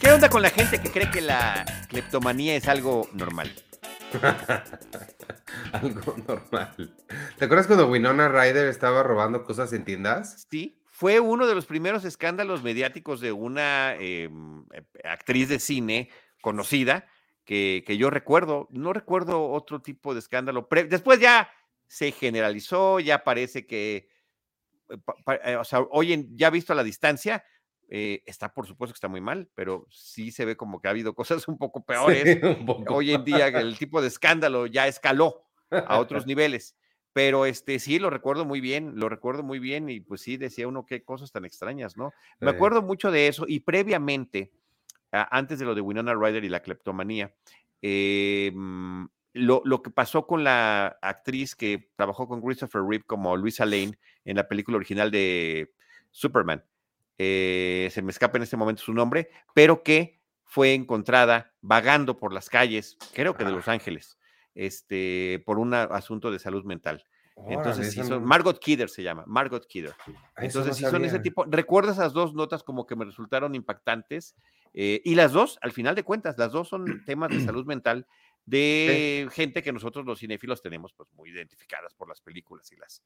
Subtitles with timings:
[0.00, 3.50] ¿Qué onda con la gente que cree que la cleptomanía es algo normal?
[5.72, 6.94] algo normal.
[7.38, 10.46] ¿Te acuerdas cuando Winona Ryder estaba robando cosas en tiendas?
[10.50, 16.10] Sí, fue uno de los primeros escándalos mediáticos de una em, eh, actriz de cine
[16.42, 17.06] conocida
[17.44, 18.68] que, que, yo recuerdo.
[18.70, 20.68] No recuerdo otro tipo de escándalo.
[20.88, 21.50] Después ya
[21.86, 24.11] se generalizó, ya parece que,
[25.58, 27.44] o sea, hoy en, ya visto a la distancia,
[27.94, 30.92] eh, está por supuesto que está muy mal, pero sí se ve como que ha
[30.92, 32.38] habido cosas un poco peores.
[32.40, 32.94] Sí, un poco.
[32.94, 36.74] Hoy en día el tipo de escándalo ya escaló a otros niveles.
[37.12, 40.66] Pero este sí, lo recuerdo muy bien, lo recuerdo muy bien y pues sí, decía
[40.66, 42.14] uno qué cosas tan extrañas, ¿no?
[42.40, 44.52] Me acuerdo mucho de eso y previamente,
[45.10, 47.34] antes de lo de Winona Ryder y la cleptomanía,
[47.82, 49.04] eh, mm,
[49.34, 53.98] lo, lo que pasó con la actriz que trabajó con Christopher Reeve como Luisa Lane
[54.24, 55.72] en la película original de
[56.10, 56.64] Superman,
[57.18, 62.32] eh, se me escapa en este momento su nombre, pero que fue encontrada vagando por
[62.32, 63.52] las calles, creo que de.
[63.52, 64.18] Los Ángeles,
[64.54, 67.04] este, por un asunto de salud mental.
[67.48, 69.92] Entonces, sí son, no- Margot Kidder se llama, Margot Kidder.
[70.38, 71.44] Entonces, no sí son ese tipo.
[71.48, 74.34] Recuerdo esas dos notas como que me resultaron impactantes.
[74.74, 78.06] eh, y las dos, al final de cuentas, las dos son temas de salud mental
[78.44, 83.02] de gente que nosotros los cinéfilos tenemos pues muy identificadas por las películas y las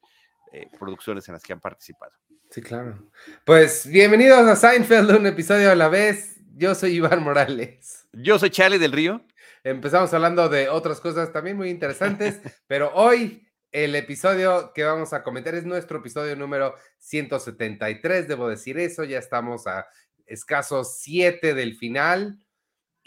[0.52, 2.12] eh, producciones en las que han participado.
[2.50, 3.10] Sí, claro.
[3.44, 6.40] Pues bienvenidos a Seinfeld, un episodio a la vez.
[6.54, 8.06] Yo soy Iván Morales.
[8.12, 9.24] Yo soy Charlie del Río.
[9.62, 15.22] Empezamos hablando de otras cosas también muy interesantes, pero hoy el episodio que vamos a
[15.22, 19.86] comentar es nuestro episodio número 173, debo decir eso, ya estamos a
[20.24, 22.38] escasos 7 del final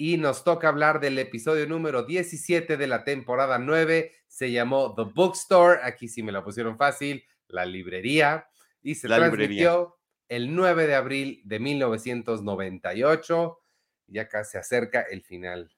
[0.02, 5.12] y nos toca hablar del episodio número 17 de la temporada 9, se llamó The
[5.14, 8.48] Bookstore, aquí sí me la pusieron fácil, la librería,
[8.82, 9.72] y se La librería.
[9.72, 9.98] transmitió
[10.30, 13.60] el 9 de abril de 1998,
[14.08, 15.70] ya casi se acerca el final.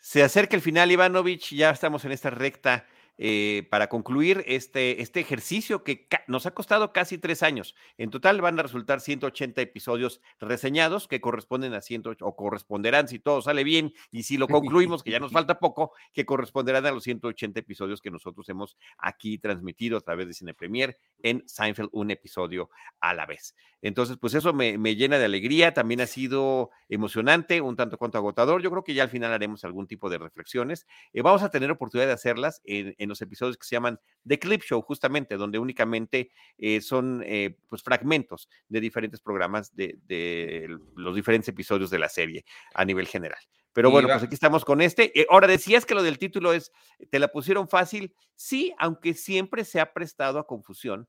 [0.00, 2.84] Se acerca el final, Ivanovich, ya estamos en esta recta
[3.22, 7.74] eh, para concluir este, este ejercicio que nos ha costado casi tres años.
[7.98, 13.18] En total van a resultar 180 episodios reseñados que corresponden a 108 o corresponderán, si
[13.18, 16.92] todo sale bien y si lo concluimos, que ya nos falta poco, que corresponderán a
[16.92, 21.90] los 180 episodios que nosotros hemos aquí transmitido a través de Cine Premier en Seinfeld,
[21.92, 22.70] un episodio
[23.00, 23.54] a la vez.
[23.82, 28.16] Entonces, pues eso me, me llena de alegría, también ha sido emocionante, un tanto cuanto
[28.16, 28.62] agotador.
[28.62, 30.86] Yo creo que ya al final haremos algún tipo de reflexiones.
[31.12, 34.38] Eh, vamos a tener oportunidad de hacerlas en, en los episodios que se llaman The
[34.38, 40.78] Clip Show, justamente, donde únicamente eh, son eh, pues fragmentos de diferentes programas de, de
[40.96, 43.40] los diferentes episodios de la serie a nivel general.
[43.72, 45.18] Pero bueno, pues aquí estamos con este.
[45.18, 46.72] Eh, ahora, decías que lo del título es,
[47.10, 48.14] ¿te la pusieron fácil?
[48.34, 51.08] Sí, aunque siempre se ha prestado a confusión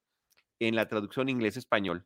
[0.60, 2.06] en la traducción inglés-español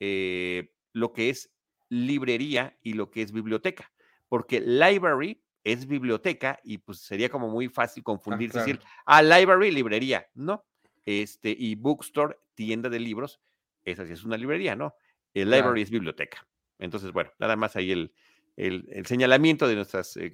[0.00, 1.50] eh, lo que es
[1.88, 3.92] librería y lo que es biblioteca,
[4.28, 8.94] porque library es biblioteca y pues sería como muy fácil confundirse, decir, claro.
[9.06, 10.64] ah, library, librería, ¿no?
[11.06, 13.40] Este, y bookstore, tienda de libros,
[13.84, 14.94] esa sí es una librería, ¿no?
[15.32, 15.62] El Claro.
[15.62, 16.46] library es biblioteca.
[16.78, 18.12] Entonces, bueno, nada más ahí el,
[18.56, 20.32] el- el señalamiento de nuestras eh,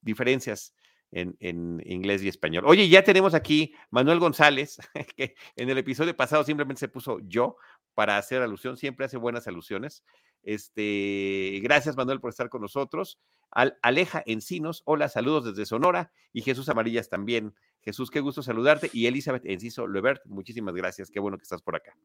[0.00, 0.74] diferencias
[1.12, 2.64] en, en inglés y español.
[2.66, 4.78] Oye, ya tenemos aquí Manuel González,
[5.16, 7.56] que en el episodio pasado simplemente se puso yo
[7.94, 10.02] para hacer alusión, siempre hace buenas alusiones.
[10.42, 13.18] Este, gracias Manuel por estar con nosotros.
[13.54, 17.54] Al, Aleja Encinos, hola, saludos desde Sonora y Jesús Amarillas también.
[17.80, 18.90] Jesús, qué gusto saludarte.
[18.92, 21.96] Y Elizabeth Enciso Lebert, muchísimas gracias, qué bueno que estás por acá.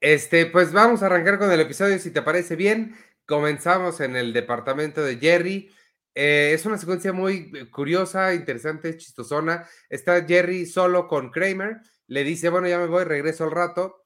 [0.00, 2.96] Este, pues vamos a arrancar con el episodio, si te parece bien.
[3.26, 5.70] Comenzamos en el departamento de Jerry.
[6.14, 9.66] Eh, es una secuencia muy eh, curiosa, interesante, chistosona.
[9.90, 11.78] Está Jerry solo con Kramer.
[12.06, 14.05] Le dice, bueno, ya me voy, regreso al rato.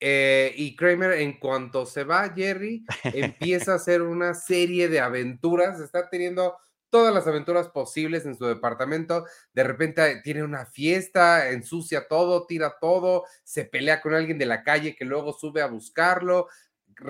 [0.00, 5.78] Eh, y Kramer, en cuanto se va, Jerry empieza a hacer una serie de aventuras.
[5.78, 6.56] Está teniendo
[6.88, 9.26] todas las aventuras posibles en su departamento.
[9.52, 14.62] De repente tiene una fiesta, ensucia todo, tira todo, se pelea con alguien de la
[14.62, 16.48] calle que luego sube a buscarlo,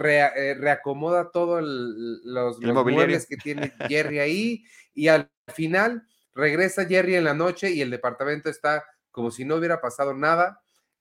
[0.04, 4.64] eh, reacomoda todos los, los muebles que tiene Jerry ahí
[4.94, 9.56] y al final regresa Jerry en la noche y el departamento está como si no
[9.56, 10.60] hubiera pasado nada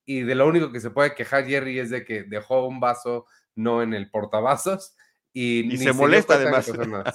[0.09, 3.27] y de lo único que se puede quejar Jerry es de que dejó un vaso
[3.53, 4.95] no en el portavasos
[5.31, 6.65] y, Y ni se molesta además.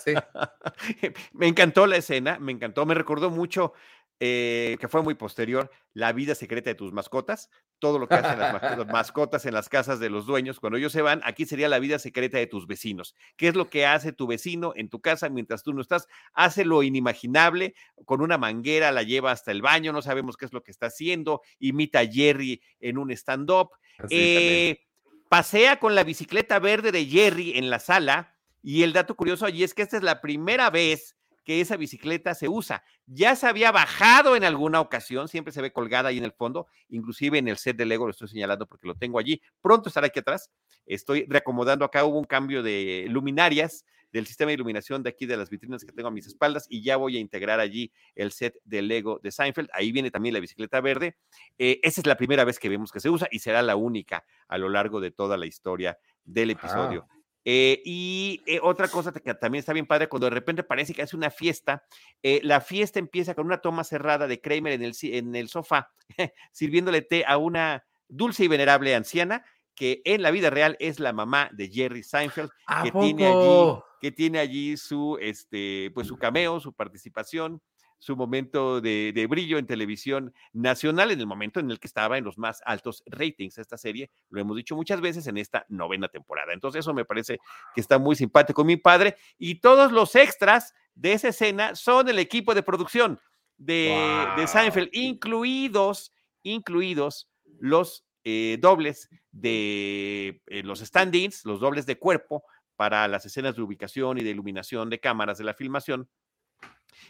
[0.05, 0.15] Sí.
[1.33, 3.73] me encantó la escena, me encantó, me recordó mucho
[4.21, 8.39] eh, que fue muy posterior, la vida secreta de tus mascotas, todo lo que hacen
[8.39, 8.53] las
[8.87, 11.99] mascotas, en las casas de los dueños, cuando ellos se van, aquí sería la vida
[11.99, 13.15] secreta de tus vecinos.
[13.37, 16.07] ¿Qué es lo que hace tu vecino en tu casa mientras tú no estás?
[16.33, 17.75] Hace lo inimaginable,
[18.05, 20.87] con una manguera la lleva hasta el baño, no sabemos qué es lo que está
[20.87, 23.71] haciendo, imita a Jerry en un stand-up,
[24.11, 24.81] Eh,
[25.29, 29.63] pasea con la bicicleta verde de Jerry en la sala y el dato curioso allí
[29.63, 32.83] es que esta es la primera vez que esa bicicleta se usa.
[33.07, 36.67] Ya se había bajado en alguna ocasión, siempre se ve colgada ahí en el fondo,
[36.89, 39.41] inclusive en el set de Lego lo estoy señalando porque lo tengo allí.
[39.61, 40.51] Pronto estará aquí atrás.
[40.87, 45.37] Estoy reacomodando acá, hubo un cambio de luminarias del sistema de iluminación de aquí de
[45.37, 48.57] las vitrinas que tengo a mis espaldas y ya voy a integrar allí el set
[48.65, 49.69] de Lego de Seinfeld.
[49.73, 51.17] Ahí viene también la bicicleta verde.
[51.59, 54.25] Eh, esa es la primera vez que vemos que se usa y será la única
[54.47, 57.09] a lo largo de toda la historia del episodio.
[57.45, 61.03] Eh, y eh, otra cosa que también está bien padre, cuando de repente parece que
[61.03, 61.85] hace una fiesta,
[62.23, 65.91] la fiesta empieza con una toma cerrada de Kramer en el, en el sofá,
[66.53, 69.45] sirviéndole té a una dulce y venerable anciana
[69.75, 72.51] que en la vida real es la mamá de Jerry Seinfeld,
[72.83, 77.63] que tiene allí que tiene allí su, este, pues su cameo, su participación,
[78.05, 82.25] su momento de, brillo en televisión nacional, en el momento en el que estaba en
[82.25, 86.53] los más altos ratings esta serie, lo hemos dicho muchas veces en esta novena temporada.
[86.53, 87.39] Entonces eso me parece
[87.75, 92.19] que está muy simpático mi padre y todos los extras de esa escena son el
[92.19, 93.19] equipo de producción
[93.57, 96.13] de, de Seinfeld, incluidos,
[96.43, 102.45] incluidos los eh, dobles de eh, los stand-ins, los dobles de cuerpo
[102.77, 106.09] para las escenas de ubicación y de iluminación de cámaras de la filmación.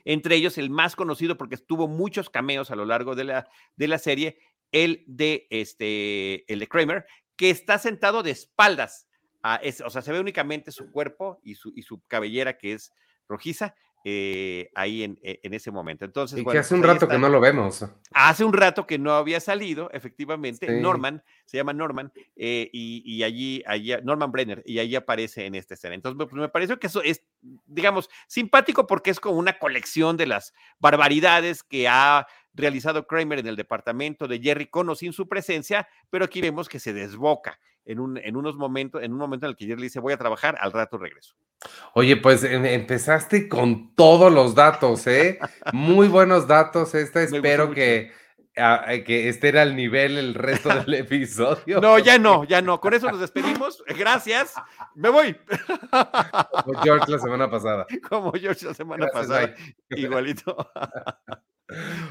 [0.05, 3.89] Entre ellos, el más conocido porque tuvo muchos cameos a lo largo de la, de
[3.89, 4.39] la serie,
[4.73, 9.09] el de, este, el de Kramer, que está sentado de espaldas.
[9.43, 12.93] A o sea, se ve únicamente su cuerpo y su, y su cabellera que es
[13.29, 13.75] rojiza,
[14.07, 16.05] eh, ahí en, e, en, ese momento.
[16.05, 17.87] Entonces, y que hace pues un rato que no lo vemos.
[18.13, 20.71] Hace un rato que no había salido, efectivamente.
[20.81, 25.73] Norman, se llama Norman, eh, y, allí, allí, Norman Brenner, y allí aparece en esta
[25.73, 25.95] escena.
[25.95, 30.27] Entonces, pues me parece que eso es, digamos, simpático porque es como una colección de
[30.27, 35.29] las barbaridades que ha realizado Kramer en el departamento de Jerry con o sin su
[35.29, 39.47] presencia, pero aquí vemos que se desboca en, un, en unos momentos, en un momento
[39.47, 41.35] en el que Jerry le dice, voy a trabajar, al rato regreso.
[41.95, 45.39] Oye, pues em, empezaste con todos los datos, ¿eh?
[45.73, 46.95] Muy buenos datos.
[46.95, 48.13] Esta espero que,
[48.57, 51.81] ah, eh, que esté al nivel el resto del episodio.
[51.81, 52.81] No, ya no, ya no.
[52.81, 53.83] Con eso nos despedimos.
[53.87, 54.55] Gracias.
[54.95, 55.37] Me voy.
[56.65, 57.87] Como George la semana pasada.
[58.09, 59.55] Como George la semana pasada.
[59.91, 60.57] Igualito.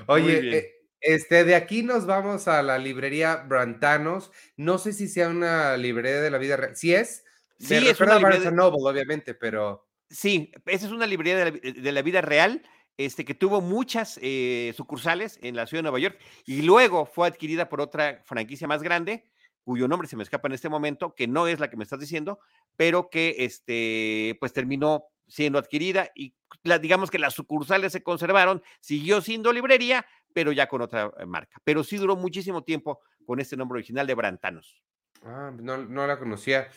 [0.08, 4.32] Oye, este, de aquí nos vamos a la librería Brantanos.
[4.56, 6.76] No sé si sea una librería de la vida real.
[6.76, 7.26] Sí es.
[7.60, 8.56] Sí, es una librería de...
[8.56, 9.88] Noble, obviamente, pero.
[10.10, 12.64] Sí, esa es una librería de la, vida real.
[12.96, 17.28] Este, que tuvo muchas eh, sucursales en la ciudad de Nueva York y luego fue
[17.28, 19.26] adquirida por otra franquicia más grande,
[19.64, 22.00] cuyo nombre se me escapa en este momento, que no es la que me estás
[22.00, 22.40] diciendo,
[22.76, 28.62] pero que este, pues terminó siendo adquirida y la, digamos que las sucursales se conservaron,
[28.80, 31.60] siguió siendo librería, pero ya con otra eh, marca.
[31.64, 34.84] Pero sí duró muchísimo tiempo con este nombre original de Brantanos.
[35.24, 36.68] Ah, no, no la conocía.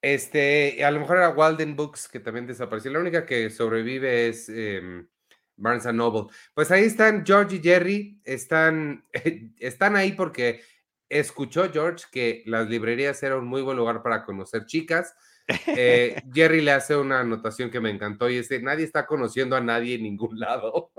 [0.00, 2.92] Este, a lo mejor era Walden Books, que también desapareció.
[2.92, 5.04] La única que sobrevive es eh,
[5.56, 6.32] Barnes Noble.
[6.54, 9.04] Pues ahí están George y Jerry, están,
[9.58, 10.62] están ahí porque
[11.08, 15.14] escuchó George que las librerías eran un muy buen lugar para conocer chicas.
[15.48, 19.56] Eh, Jerry le hace una anotación que me encantó y es que nadie está conociendo
[19.56, 20.90] a nadie en ningún lado.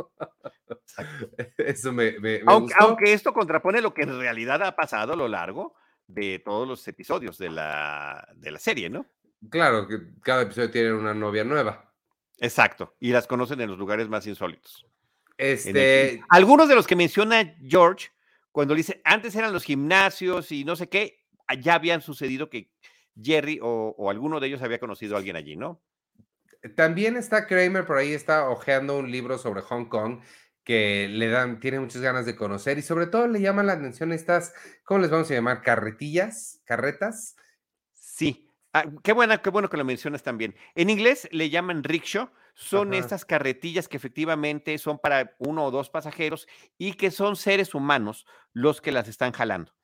[1.58, 2.16] Eso me,
[2.46, 5.76] aunque, aunque, esto contrapone lo que en realidad ha pasado a lo largo
[6.08, 9.06] de todos los episodios de la, de la serie, ¿no?
[9.50, 11.94] Claro, que cada episodio tiene una novia nueva.
[12.40, 14.86] Exacto, y las conocen en los lugares más insólitos.
[15.38, 16.24] Este...
[16.30, 18.10] Algunos de los que menciona George,
[18.52, 21.26] cuando dice, antes eran los gimnasios y no sé qué,
[21.62, 22.72] ya habían sucedido que
[23.22, 25.82] Jerry o, o alguno de ellos había conocido a alguien allí, ¿no?
[26.76, 30.22] También está Kramer, por ahí está hojeando un libro sobre Hong Kong
[30.68, 34.12] que le dan, tiene muchas ganas de conocer y sobre todo le llaman la atención
[34.12, 35.62] estas, ¿cómo les vamos a llamar?
[35.62, 37.38] Carretillas, carretas.
[37.94, 40.56] Sí, ah, qué, buena, qué bueno que lo mencionas también.
[40.76, 45.90] En inglés le llaman rickshaw, son estas carretillas que efectivamente son para uno o dos
[45.90, 49.77] pasajeros y que son seres humanos los que las están jalando.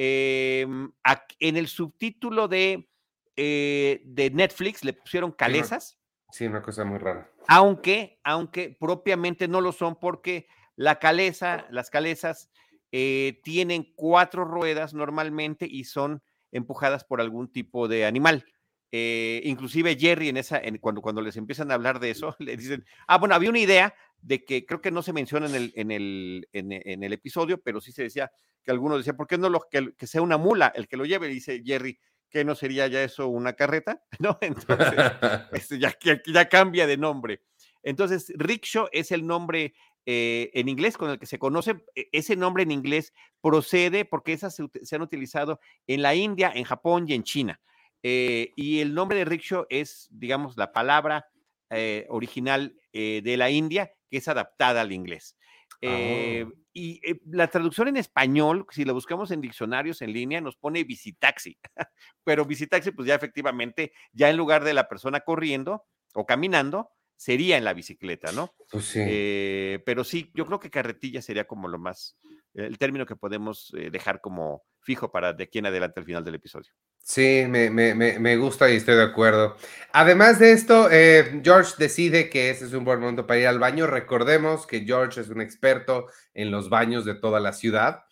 [0.00, 0.92] Em,
[1.40, 2.88] en el subtítulo de,
[3.34, 5.98] eh, de Netflix le pusieron calesas.
[6.30, 7.28] Sí, una cosa muy rara.
[7.48, 12.48] Aunque, aunque propiamente no lo son porque la caleza, las calesas
[12.92, 18.44] eh, tienen cuatro ruedas normalmente y son empujadas por algún tipo de animal.
[18.92, 22.84] Eh, inclusive Jerry en esa, cuando, cuando les empiezan a hablar de eso, le dicen,
[23.08, 25.90] ah, bueno, había una idea de que creo que no se menciona en el, en
[25.90, 28.30] el, en, el episodio, pero sí se decía
[28.62, 31.04] que algunos decían, ¿por qué no lo, que, que sea una mula el que lo
[31.04, 31.28] lleve?
[31.28, 31.98] dice Jerry,
[32.28, 34.38] que no sería ya eso una carreta, ¿no?
[34.40, 34.94] Entonces,
[35.52, 35.96] este, ya,
[36.26, 37.42] ya cambia de nombre.
[37.82, 39.74] Entonces, rickshaw es el nombre
[40.10, 41.84] eh, en inglés con el que se conoce.
[41.94, 46.64] E, ese nombre en inglés procede porque esas se, han utilizado en la India, en
[46.64, 47.60] Japón y en China.
[48.02, 51.28] Eh, y el nombre de rickshaw es, digamos, la palabra
[51.68, 55.36] eh, original de la India que es adaptada al inglés.
[55.82, 56.52] Oh.
[56.72, 61.58] Y la traducción en español, si la buscamos en diccionarios en línea, nos pone visitaxi.
[62.24, 65.84] Pero visitaxi, pues ya efectivamente, ya en lugar de la persona corriendo
[66.14, 68.54] o caminando, sería en la bicicleta, ¿no?
[68.70, 69.00] Pues sí.
[69.02, 72.16] Eh, pero sí, yo creo que carretilla sería como lo más,
[72.54, 76.24] el término que podemos eh, dejar como fijo para de aquí en adelante al final
[76.24, 76.72] del episodio.
[77.08, 79.56] Sí, me, me, me, gusta y estoy de acuerdo.
[79.94, 83.58] Además de esto, eh, George decide que ese es un buen momento para ir al
[83.58, 83.86] baño.
[83.86, 88.04] Recordemos que George es un experto en los baños de toda la ciudad.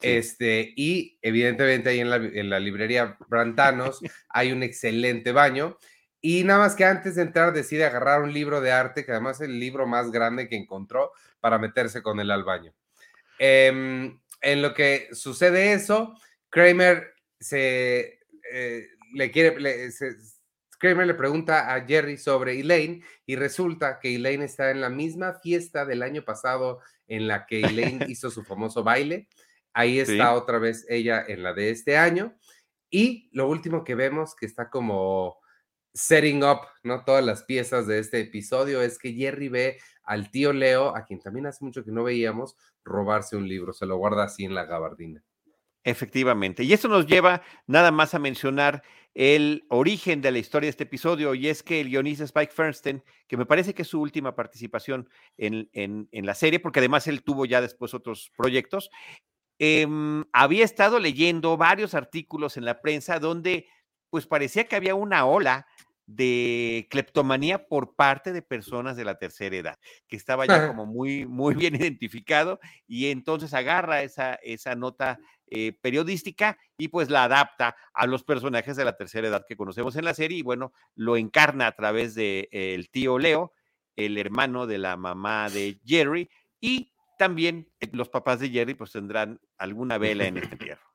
[0.00, 3.98] Este, y evidentemente ahí en la, en la librería Brantanos
[4.28, 5.76] hay un excelente baño.
[6.20, 9.40] Y nada más que antes de entrar decide agarrar un libro de arte, que además
[9.40, 11.10] es el libro más grande que encontró
[11.40, 12.72] para meterse con él al baño.
[13.40, 16.14] Em, en lo que sucede eso,
[16.48, 18.15] Kramer se
[18.52, 19.90] eh, le quiere, le,
[20.78, 25.34] Kramer le pregunta a Jerry sobre Elaine y resulta que Elaine está en la misma
[25.34, 29.28] fiesta del año pasado en la que Elaine hizo su famoso baile.
[29.72, 32.34] Ahí está otra vez ella en la de este año.
[32.90, 35.38] Y lo último que vemos que está como
[35.92, 37.04] setting up, ¿no?
[37.04, 41.20] Todas las piezas de este episodio es que Jerry ve al tío Leo, a quien
[41.20, 44.64] también hace mucho que no veíamos, robarse un libro, se lo guarda así en la
[44.64, 45.22] gabardina.
[45.86, 46.64] Efectivamente.
[46.64, 48.82] Y esto nos lleva nada más a mencionar
[49.14, 53.04] el origen de la historia de este episodio, y es que el guionista Spike Fernstein,
[53.28, 57.46] que me parece que es su última participación en, la serie, porque además él tuvo
[57.46, 58.90] ya después otros proyectos,
[59.60, 63.68] em, había estado leyendo varios artículos en la prensa donde
[64.10, 65.68] pues parecía que había una ola
[66.06, 71.26] de cleptomanía por parte de personas de la tercera edad, que estaba ya como muy,
[71.26, 77.76] muy bien identificado y entonces agarra esa, esa nota eh, periodística y pues la adapta
[77.92, 81.16] a los personajes de la tercera edad que conocemos en la serie y bueno, lo
[81.16, 83.52] encarna a través de el tío Leo,
[83.96, 88.92] el hermano de la mamá de Jerry y también eh, los papás de Jerry pues
[88.92, 90.82] tendrán alguna vela en este entierro.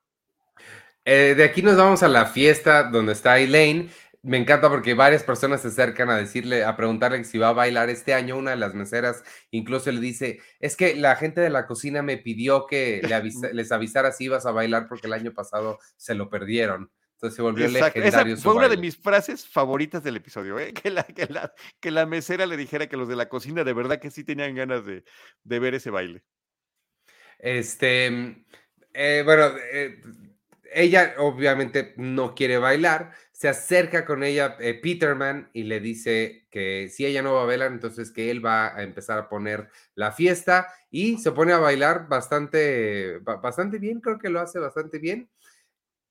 [1.04, 3.90] Eh, de aquí nos vamos a la fiesta donde está Elaine
[4.22, 7.90] me encanta porque varias personas se acercan a decirle, a preguntarle si va a bailar
[7.90, 8.36] este año.
[8.36, 12.18] Una de las meseras incluso le dice, es que la gente de la cocina me
[12.18, 13.02] pidió que
[13.52, 16.90] les avisara si ibas a bailar porque el año pasado se lo perdieron.
[17.14, 18.36] Entonces se volvió legendario.
[18.36, 20.72] fue una de mis frases favoritas del episodio, ¿eh?
[20.72, 24.10] que, la, que, la, mesera le dijera que los de la cocina de verdad que
[24.10, 25.04] sí tenían ganas de,
[25.44, 26.24] ver ese baile.
[27.38, 28.44] Este,
[28.92, 30.00] eh, bueno, eh,
[30.74, 36.88] ella obviamente no quiere bailar, se acerca con ella eh, Peterman y le dice que
[36.88, 40.12] si ella no va a bailar, entonces que él va a empezar a poner la
[40.12, 45.28] fiesta y se pone a bailar bastante, bastante bien, creo que lo hace bastante bien,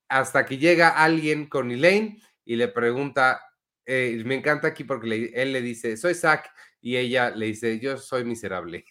[0.10, 3.42] hasta que llega alguien con Elaine y le pregunta,
[3.86, 6.50] eh, me encanta aquí porque él le dice, soy Zach,
[6.82, 8.86] y ella le dice, yo soy miserable.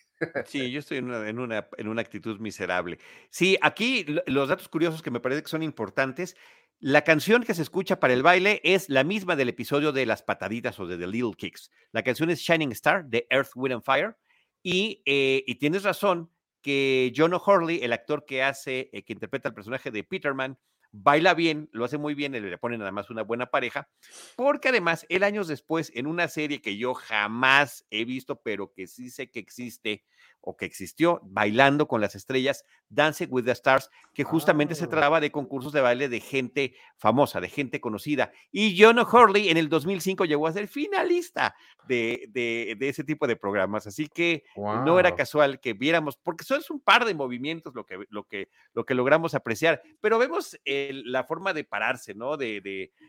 [0.47, 2.99] Sí, yo estoy en una, en una, en una actitud miserable.
[3.31, 6.37] Sí, aquí los datos curiosos que me parece que son importantes.
[6.79, 10.23] La canción que se escucha para el baile es la misma del episodio de Las
[10.23, 11.71] Pataditas o de The Little Kicks.
[11.93, 14.17] La canción es Shining Star de Earth, Wind and Fire.
[14.63, 16.31] Y, eh, tienes razón
[16.63, 20.59] que John O'Hurley, el actor que hace, eh, que interpreta el personaje de Peterman,
[20.93, 23.89] baila bien, lo hace muy bien, le ponen además una buena pareja,
[24.37, 28.87] porque además él años después, en una serie que yo jamás he visto, pero que
[28.87, 30.05] sí sé que existe,
[30.43, 34.89] o que existió, Bailando con las Estrellas, Dancing with the Stars, que justamente se ah.
[34.89, 38.33] trataba de concursos de baile de gente famosa, de gente conocida.
[38.51, 41.55] Y John Hurley en el 2005 llegó a ser finalista
[41.87, 43.87] de, de, ese tipo de programas.
[43.87, 47.99] Así que no era casual que viéramos, porque son un par de movimientos lo que,
[48.11, 50.59] lo que, lo que logramos apreciar, pero vemos
[51.05, 52.37] la forma de pararse, ¿no?
[52.37, 52.61] De,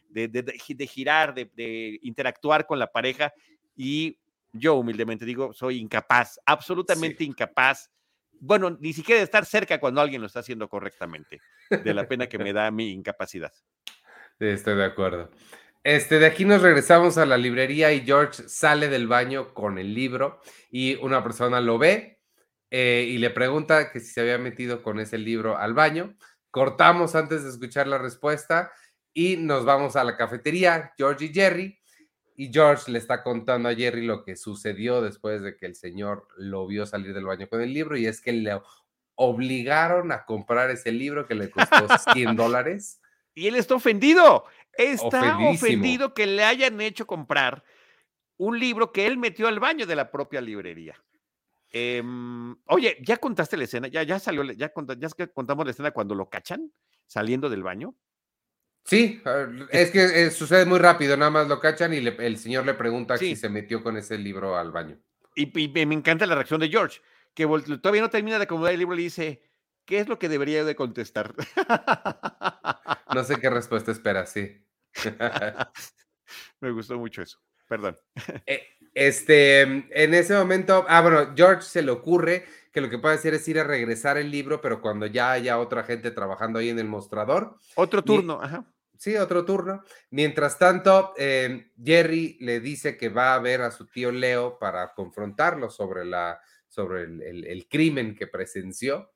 [0.09, 3.33] de, de girar, de interactuar con la pareja
[3.75, 4.17] y
[4.53, 7.89] yo humildemente digo, soy incapaz, absolutamente incapaz.
[8.39, 12.27] Bueno, ni siquiera de estar cerca cuando alguien lo está haciendo correctamente, de la pena
[12.27, 13.51] que me da mi incapacidad.
[14.39, 15.29] estoy de acuerdo.
[15.83, 19.95] Este, de aquí nos regresamos a la librería y George sale del baño con el
[19.95, 22.19] libro y una persona lo ve
[22.69, 26.15] eh, y le pregunta que si se había metido con ese libro al baño.
[26.51, 28.71] Cortamos antes de escuchar la respuesta
[29.13, 31.79] y nos vamos a la cafetería, George y Jerry,
[32.35, 36.27] y George le está contando a Jerry lo que sucedió después de que el señor
[36.37, 38.59] lo vio salir del baño con el libro y es que le
[39.15, 42.99] obligaron a comprar ese libro que le costó 100 dólares.
[43.33, 44.45] Y él está ofendido.
[44.73, 47.63] Está ofendido que le hayan hecho comprar
[48.37, 50.95] un libro que él metió al baño de la propia librería.
[51.71, 53.87] Em, oye, ¿ya contaste la escena?
[53.87, 56.71] ¿Ya, ya salió, ya, ya contamos la escena cuando lo cachan
[57.07, 57.95] saliendo del baño?
[58.83, 59.21] Sí,
[59.69, 63.17] es que eh, sucede muy rápido, nada más lo cachan y el señor le pregunta
[63.17, 64.99] si se metió con ese libro al baño.
[65.35, 66.99] Y, me encanta la reacción de George,
[67.33, 67.45] que
[67.81, 69.43] todavía no termina de acomodar el libro y le dice,
[69.85, 71.33] ¿qué es lo que debería de contestar?
[73.13, 74.65] No sé qué respuesta espera, sí.
[76.61, 77.97] me gustó mucho eso, perdón.
[78.45, 83.15] Eh, este, en ese momento, ah, bueno, George se le ocurre que lo que puede
[83.15, 86.69] hacer es ir a regresar el libro, pero cuando ya haya otra gente trabajando ahí
[86.69, 87.57] en el mostrador.
[87.75, 88.65] Otro turno, ajá.
[89.01, 89.83] Sí, otro turno.
[90.11, 94.93] Mientras tanto, em, Jerry le dice que va a ver a su tío Leo para
[94.93, 99.11] confrontarlo sobre, la, sobre el, crimen que presenció.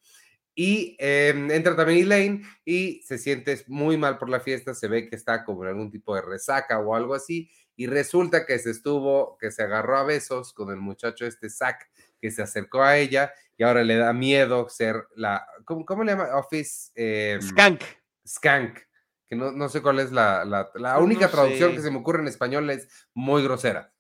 [0.56, 5.08] Y em, entra también Elaine y se siente muy mal por la fiesta, se ve
[5.08, 8.72] que está como en algún tipo de resaca o algo así, y resulta que se
[8.72, 11.90] estuvo, que se agarró a besos con el muchacho este Zack,
[12.22, 16.14] que se acercó a ella y ahora le da miedo ser la, ¿cómo, cómo le
[16.14, 16.36] llama?
[16.36, 16.92] Office.
[16.96, 17.82] Eh, skank.
[18.28, 18.80] Skank,
[19.28, 22.22] que no, no sé cuál es la, la, la única traducción que se me ocurre
[22.22, 23.92] en español es muy grosera.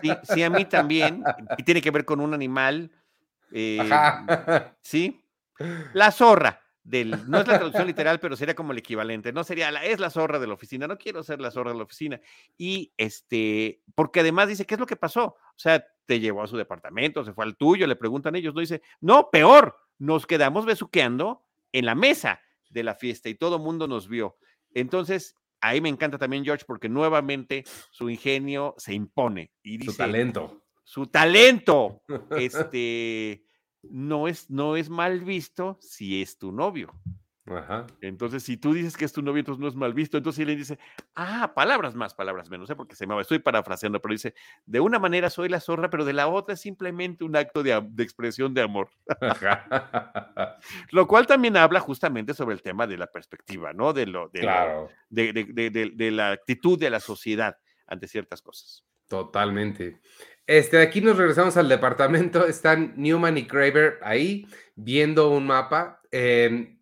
[0.00, 1.24] Sí, sí, a mí también,
[1.58, 2.90] y tiene que ver con un animal.
[3.52, 4.74] Eh, Ajá.
[4.82, 5.24] Sí,
[5.92, 6.65] la zorra.
[6.86, 9.32] Del, no es la traducción literal, pero sería como el equivalente.
[9.32, 10.86] No sería la, es la zorra de la oficina.
[10.86, 12.20] No quiero ser la zorra de la oficina.
[12.56, 15.24] Y este, porque además dice, ¿qué es lo que pasó?
[15.24, 18.60] O sea, te llevó a su departamento, se fue al tuyo, le preguntan ellos, no
[18.60, 22.40] dice, no, peor, nos quedamos besuqueando en la mesa
[22.70, 24.36] de la fiesta y todo el mundo nos vio.
[24.72, 29.96] Entonces, ahí me encanta también George porque nuevamente su ingenio se impone y dice, su
[29.96, 30.62] talento.
[30.84, 32.02] Su talento,
[32.38, 33.45] este,
[33.90, 36.92] no es, no es mal visto si es tu novio.
[38.00, 40.16] Entonces, si tú dices que es tu novio, entonces no es mal visto.
[40.16, 40.78] Entonces él le dice,
[41.14, 42.74] ah, palabras más, palabras menos, ¿eh?
[42.74, 46.12] porque se me estoy parafraseando, pero dice, de una manera soy la zorra, pero de
[46.12, 48.90] la otra es simplemente un acto de, expresión de amor.
[50.90, 53.92] lo cual también habla justamente sobre el tema de la perspectiva, ¿no?
[53.92, 54.40] De, lo, de,
[55.10, 58.84] de, la actitud de la sociedad ante ciertas cosas.
[59.08, 60.00] Totalmente.
[60.46, 62.46] Este, aquí nos regresamos al departamento.
[62.46, 66.00] Están Newman y Kraber ahí viendo un mapa.
[66.10, 66.76] Em,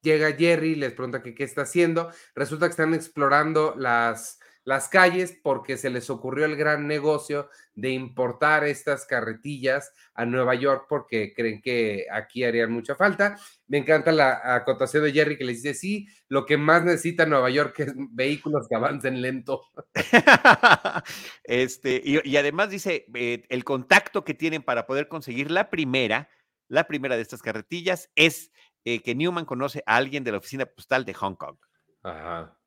[0.00, 2.10] Llega Jerry, les pregunta qué está haciendo.
[2.34, 7.90] Resulta que están explorando las, las calles porque se les ocurrió el gran negocio de
[7.90, 13.38] importar estas carretillas a Nueva York porque creen que aquí harían mucha falta.
[13.66, 17.50] Me encanta la acotación de Jerry que les dice, sí, lo que más necesita Nueva
[17.50, 19.62] York es vehículos que avancen lento.
[21.44, 26.28] este, y, además dice, eh, el contacto que tienen para poder conseguir la primera,
[26.68, 28.50] la primera de estas carretillas es
[28.84, 31.56] eh, que Newman conoce a alguien de la oficina postal de Hong Kong.
[32.02, 32.57] Ajá.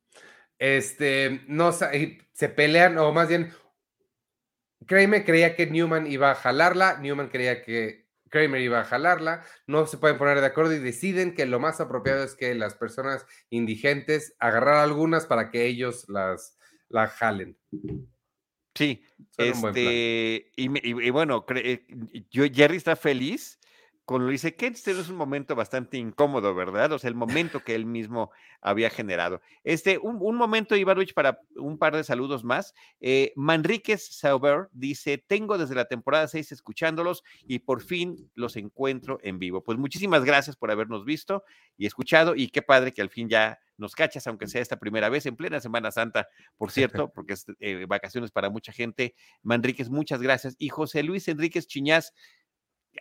[0.61, 3.51] Este, no, se pelean, o más bien,
[4.85, 9.87] Kramer creía que Newman iba a jalarla, Newman creía que Kramer iba a jalarla, no
[9.87, 13.25] se pueden poner de acuerdo y deciden que lo más apropiado es que las personas
[13.49, 17.57] indigentes agarrar algunas para que ellos las la jalen.
[18.75, 19.03] Sí,
[19.37, 21.87] este, y, bueno, eh,
[22.29, 23.59] yo, Jerry está feliz
[24.29, 26.91] dice que este es un momento bastante incómodo, ¿verdad?
[26.91, 29.41] O sea, el momento que él mismo había generado.
[29.63, 32.73] Este, un, momento, Ivanovich, para un par de saludos más.
[32.99, 39.19] Eh, Manríquez Sauber dice: Tengo desde la temporada 6 escuchándolos y por fin los encuentro
[39.23, 39.63] en vivo.
[39.63, 41.43] Pues muchísimas gracias por habernos visto
[41.77, 42.35] y escuchado.
[42.35, 45.35] Y qué padre que al fin ya nos cachas, aunque sea esta primera vez en
[45.35, 49.15] plena Semana Santa, por cierto, porque es eh, vacaciones para mucha gente.
[49.41, 50.55] Manríquez, muchas gracias.
[50.59, 52.13] Y José Luis Enríquez Chiñás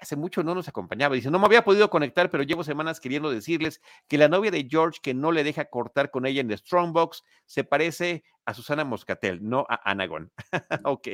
[0.01, 1.15] hace mucho no nos acompañaba.
[1.15, 4.67] Dice, no me había podido conectar, pero llevo semanas queriendo decirles que la novia de
[4.69, 8.85] George, que no le deja cortar con ella en The Strongbox, se parece a Susana
[8.85, 10.33] Moscatel, no a Anagon.
[10.85, 11.09] ok.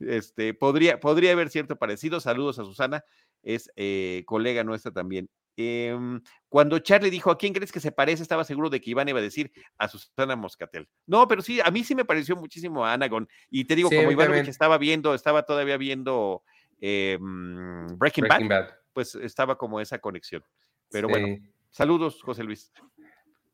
[0.00, 2.20] Este, podría, podría haber cierto parecido.
[2.20, 3.04] Saludos a Susana,
[3.42, 5.28] es eh, colega nuestra también.
[5.60, 8.22] Em, cuando Charlie dijo, ¿a quién crees que se parece?
[8.22, 10.88] Estaba seguro de que Iván iba a decir a Susana Moscatel.
[11.04, 13.28] No, pero sí, a mí sí me pareció muchísimo a Anagon.
[13.50, 16.44] Y te digo, como Iván estaba viendo, estaba todavía viendo
[16.80, 20.44] Em, Breaking, Bad, pues estaba como esa conexión.
[20.90, 21.38] Pero bueno,
[21.70, 22.72] saludos, José Luis.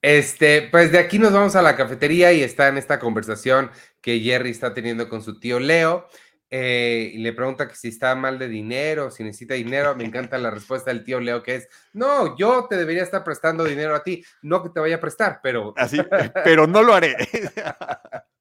[0.03, 3.71] Este, pues de aquí nos vamos a la cafetería y está en esta conversación
[4.03, 6.09] que Jerry está teniendo con su tío Leo.
[6.51, 9.97] Eh, y le pregunta que si está mal de dinero, si necesita dinero.
[9.97, 13.65] Me encanta la respuesta del tío Leo, que es: No, yo te debería estar prestando
[13.65, 15.73] dinero a ti, no que te vaya a prestar, pero.
[15.77, 15.99] Así,
[16.45, 17.17] pero no lo haré.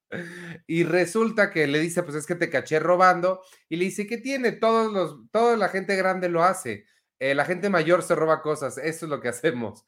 [0.68, 3.42] Y resulta que le dice, pues es que te caché robando.
[3.70, 4.52] Y le dice, ¿qué tiene?
[4.52, 6.86] Todos los, toda la gente grande lo hace.
[7.20, 8.78] Eh, la gente mayor se roba cosas.
[8.78, 9.86] Eso es lo que hacemos.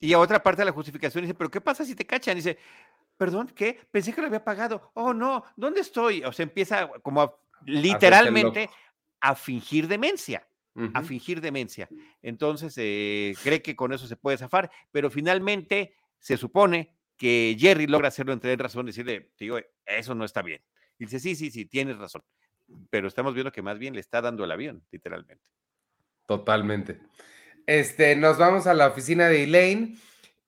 [0.00, 2.36] Y a otra parte de la justificación dice, ¿pero qué pasa si te cachan?
[2.36, 2.58] dice,
[3.16, 3.80] perdón, ¿qué?
[3.90, 4.92] Pensé que lo había pagado.
[4.94, 6.22] Oh, no, ¿dónde estoy?
[6.24, 8.70] O sea, empieza como literalmente
[9.20, 10.46] a fingir demencia,
[10.94, 11.88] a fingir demencia.
[12.22, 17.86] Entonces, eh, cree que con eso se puede zafar, pero finalmente se supone que Jerry
[17.86, 20.62] logra hacerlo entre razón decirle, digo, eso no está bien.
[20.98, 22.22] Y dice, sí, sí, sí, tienes razón.
[22.90, 25.50] Pero estamos viendo que más bien le está dando el avión, literalmente.
[26.26, 27.00] Totalmente.
[27.66, 29.98] Este, nos vamos a la oficina de Elaine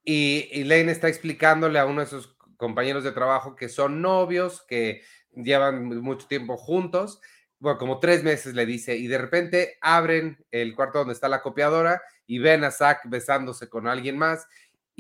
[0.05, 5.03] y Elaine está explicándole a uno de sus compañeros de trabajo que son novios, que
[5.35, 7.21] llevan mucho tiempo juntos,
[7.59, 11.43] bueno, como tres meses le dice, y de repente abren el cuarto donde está la
[11.43, 14.47] copiadora y ven a Zack besándose con alguien más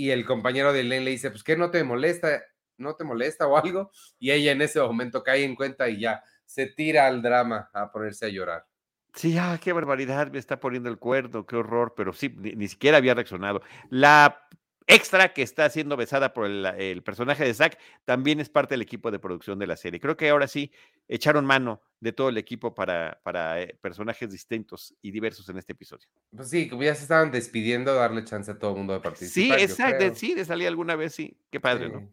[0.00, 2.42] y el compañero de Elaine le dice, pues, ¿qué no te molesta?
[2.78, 3.90] ¿No te molesta o algo?
[4.18, 7.92] Y ella en ese momento cae en cuenta y ya se tira al drama a
[7.92, 8.64] ponerse a llorar.
[9.12, 12.96] Sí, ah, qué barbaridad, me está poniendo el cuerdo, qué horror, pero sí, ni, siquiera
[12.96, 13.60] había reaccionado.
[13.90, 14.48] La
[14.86, 19.10] extra que está siendo besada por el, personaje de Zack también es parte del equipo
[19.10, 20.00] de producción de la serie.
[20.00, 20.72] Creo que ahora sí
[21.08, 25.72] echaron mano de todo el equipo para, para eh, personajes distintos y diversos en este
[25.72, 26.08] episodio.
[26.34, 29.58] Pues sí, como ya se estaban despidiendo, darle chance a todo el mundo de participar.
[29.58, 31.36] Sí, exacto, sí, de salir alguna vez, sí.
[31.50, 32.08] Qué padre, ¿no?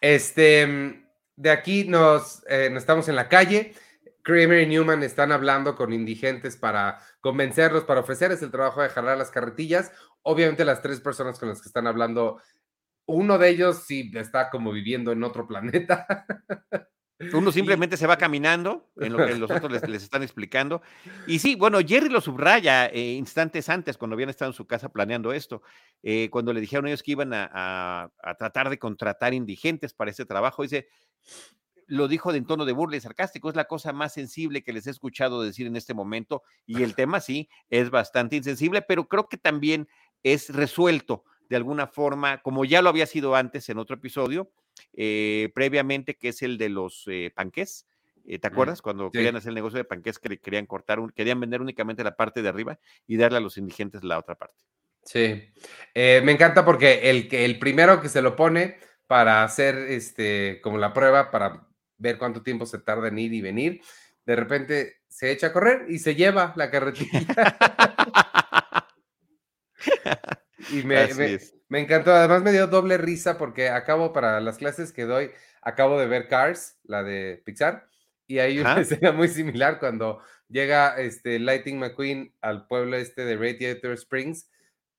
[0.00, 1.04] este,
[1.36, 3.74] de aquí nos, eh, nos estamos en la calle.
[4.22, 9.18] Kramer y Newman están hablando con indigentes para convencerlos, para ofrecerles el trabajo de jalar
[9.18, 9.90] las carretillas.
[10.22, 12.40] Obviamente las tres personas con las que están hablando,
[13.06, 16.06] uno de ellos sí está como viviendo en otro planeta.
[17.32, 20.82] Uno simplemente se va caminando en lo que los otros les, están explicando.
[21.26, 24.90] Y sí, bueno, Jerry lo subraya eh, instantes antes, cuando habían estado en su casa
[24.90, 25.62] planeando esto,
[26.02, 30.24] eh, cuando le dijeron ellos que iban a, a, tratar de contratar indigentes para ese
[30.24, 30.62] trabajo.
[30.62, 30.88] Dice,
[31.86, 34.86] lo dijo de tono de burla y sarcástico, es la cosa más sensible que les
[34.86, 39.28] he escuchado decir en este momento y el tema sí es bastante insensible, pero creo
[39.28, 39.88] que también
[40.22, 44.50] es resuelto de alguna forma, como ya lo había sido antes en otro episodio,
[44.94, 47.86] eh, previamente, que es el de los eh, panques.
[48.24, 48.80] Eh, ¿Te acuerdas?
[48.80, 52.40] Cuando querían hacer el negocio de panques, que querían cortar, querían vender únicamente la parte
[52.40, 54.64] de arriba y darle a los indigentes la otra parte.
[55.04, 55.52] Sí,
[55.94, 58.76] me encanta porque el, el primero que se lo pone
[59.08, 61.66] para hacer este, como la prueba, para
[61.98, 63.82] ver cuánto tiempo se tarda en ir y venir.
[64.24, 67.20] De repente se echa a correr y se lleva la carretilla.
[70.70, 71.08] y me,
[71.68, 72.12] me, encantó.
[72.12, 76.28] Además me dio doble risa porque acabo para las clases que doy, acabo de ver
[76.28, 77.86] Cars, la de Pixar,
[78.26, 83.36] y hay una escena muy similar cuando llega este Lighting McQueen al pueblo este de
[83.36, 84.48] Radiator Springs.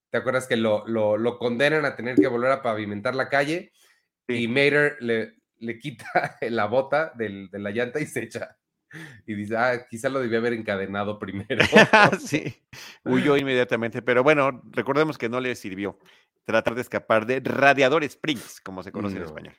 [0.09, 3.71] ¿Te acuerdas que lo, lo, condenan a tener que volver a pavimentar la calle?
[4.27, 8.55] Y Mater le, le quita la bota de la llanta y se echa.
[9.27, 11.63] Y dice, ah, quizá lo debía haber encadenado primero.
[12.19, 12.55] sí,
[13.05, 15.97] huyó inmediatamente, pero bueno, recordemos que no le sirvió
[16.45, 19.53] tratar de escapar de Radiador Springs, como se conoce en español.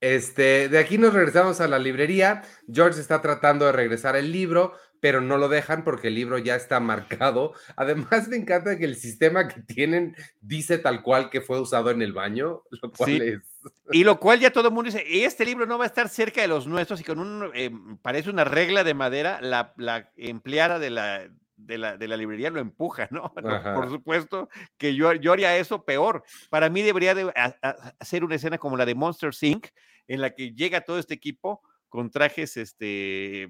[0.00, 2.42] Este, de aquí nos regresamos a la librería.
[2.70, 6.56] George está tratando de regresar el libro, pero no lo dejan porque el libro ya
[6.56, 7.54] está marcado.
[7.76, 12.02] Además, me encanta que el sistema que tienen dice tal cual que fue usado en
[12.02, 13.53] el baño, lo cual es...
[13.92, 16.40] Y lo cual ya todo el mundo dice, este libro no va a estar cerca
[16.40, 17.70] de los nuestros y con un, eh,
[18.02, 19.74] parece una regla de madera, la,
[20.16, 23.32] empleada de la, de la, de la, librería lo empuja, ¿no?
[23.74, 26.24] Por supuesto que yo, yo haría eso peor.
[26.50, 27.32] Para mí debería de
[27.98, 29.68] hacer una escena como la de Monster Inc.,
[30.06, 33.48] en la que llega todo este equipo con trajes este, eh,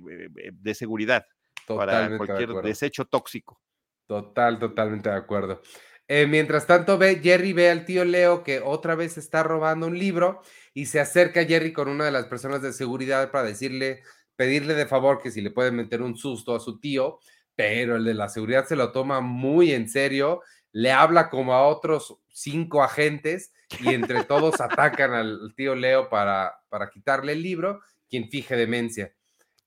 [0.52, 1.26] de seguridad
[1.66, 3.60] para cualquier desecho tóxico.
[4.06, 5.62] Total, totalmente de acuerdo.
[6.06, 10.42] Eh, mientras tanto, Jerry ve al tío Leo que otra vez está robando un libro
[10.74, 14.02] y se acerca a Jerry con una de las personas de seguridad para decirle,
[14.36, 17.20] pedirle de favor que si le puede meter un susto a su tío,
[17.54, 21.66] pero el de la seguridad se lo toma muy en serio, le habla como a
[21.66, 27.80] otros cinco agentes y entre todos atacan al tío Leo para, para quitarle el libro,
[28.10, 29.14] quien fije demencia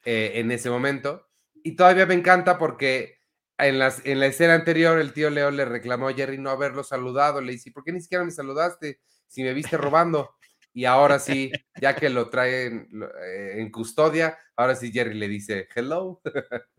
[0.06, 1.28] eh, en ese momento.
[1.64, 3.17] Y todavía me encanta porque
[3.58, 6.84] en, las, en la escena anterior el tío Leo le reclamó a Jerry no haberlo
[6.84, 7.42] saludado.
[7.42, 10.36] Le dice, ¿por qué ni siquiera me saludaste si me viste robando?
[10.78, 12.88] Y ahora sí, ya que lo traen
[13.24, 16.22] eh, en custodia, ahora sí Jerry le dice, hello.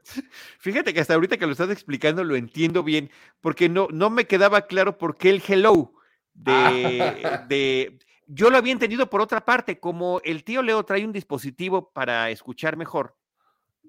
[0.60, 3.10] Fíjate que hasta ahorita que lo estás explicando lo entiendo bien,
[3.40, 5.94] porque no, no me quedaba claro por qué el hello
[6.32, 6.52] de,
[7.48, 7.98] de...
[8.28, 12.30] Yo lo había entendido por otra parte, como el tío Leo trae un dispositivo para
[12.30, 13.17] escuchar mejor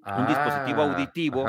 [0.05, 1.45] un dispositivo ah, auditivo,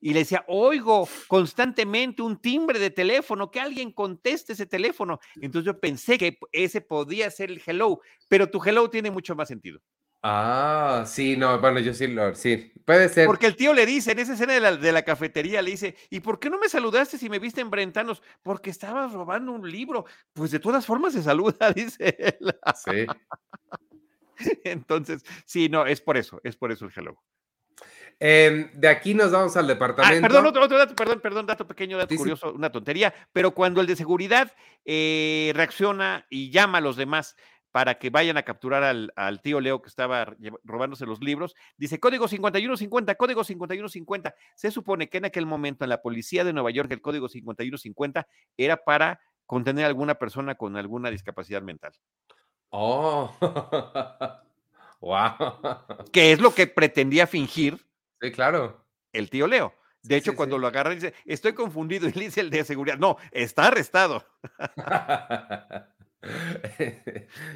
[0.00, 5.18] y le decía, oigo constantemente un timbre de teléfono, que alguien conteste ese teléfono.
[5.40, 9.48] Entonces yo pensé que ese podía ser el hello, pero tu hello tiene mucho más
[9.48, 9.80] sentido.
[10.26, 13.26] Ah, sí, no, bueno, yo sí lo, sí, puede ser.
[13.26, 15.96] Porque el tío le dice, en esa escena de la, de la cafetería, le dice,
[16.08, 18.22] ¿y por qué no me saludaste si me viste en Brentanos?
[18.42, 20.06] Porque estabas robando un libro.
[20.32, 22.56] Pues de todas formas se saluda, dice él.
[22.74, 23.06] Sí.
[24.64, 27.22] Entonces, sí, no, es por eso, es por eso el hello.
[28.20, 30.22] Em, de aquí nos vamos al Ah, departamento.
[30.22, 33.86] perdón, otro, otro dato, perdón, perdón, dato pequeño, dato curioso, una tontería, pero cuando el
[33.86, 34.52] de seguridad
[34.84, 37.36] eh, reacciona y llama a los demás
[37.70, 41.98] para que vayan a capturar al, al, tío Leo que estaba robándose los libros, dice
[41.98, 44.32] código 5150, código 5150.
[44.54, 48.28] Se supone que en aquel momento en la policía de Nueva York el código 5150
[48.56, 51.92] era para contener a alguna persona con alguna discapacidad mental.
[52.70, 53.34] Oh,
[55.00, 55.32] wow.
[56.12, 57.84] Que es lo que pretendía fingir.
[58.20, 58.86] Sí, claro.
[59.12, 59.74] El tío Leo.
[60.02, 60.60] De hecho, sí, cuando sí.
[60.60, 64.24] lo agarra, dice, estoy confundido, y le dice el de seguridad, no, está arrestado.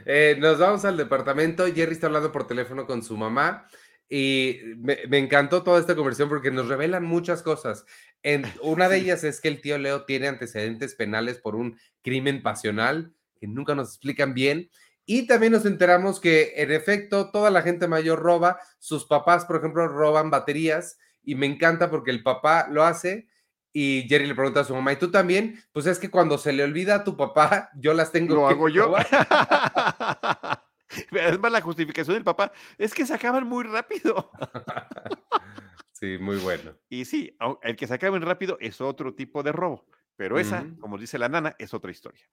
[0.07, 3.67] eh, nos vamos al departamento, Jerry está hablando por teléfono con su mamá
[4.09, 7.85] y me, me, encantó toda esta conversación porque nos revelan muchas cosas.
[8.23, 12.43] En, una de ellas es que el tío Leo tiene antecedentes penales por un crimen
[12.43, 14.71] pasional que nunca nos explican bien.
[15.11, 18.61] Y también nos enteramos que, en efecto, toda la gente mayor roba.
[18.79, 20.99] Sus papás, por ejemplo, roban baterías.
[21.23, 23.27] Y me encanta porque el papá lo hace.
[23.73, 25.65] Y Jerry le pregunta a su mamá, ¿y tú también?
[25.73, 28.53] Pues es que cuando se le olvida a tu papá, yo las tengo ¿Lo que
[28.53, 28.95] hago yo?
[31.13, 32.53] es más la justificación del papá.
[32.77, 34.31] Es que se acaban muy rápido.
[35.93, 36.75] sí, muy bueno.
[36.91, 39.87] Y sí, el que se acaben rápido es otro tipo de robo.
[40.17, 40.79] Pero esa, uh -huh.
[40.81, 42.29] como dice la nana, es otra historia.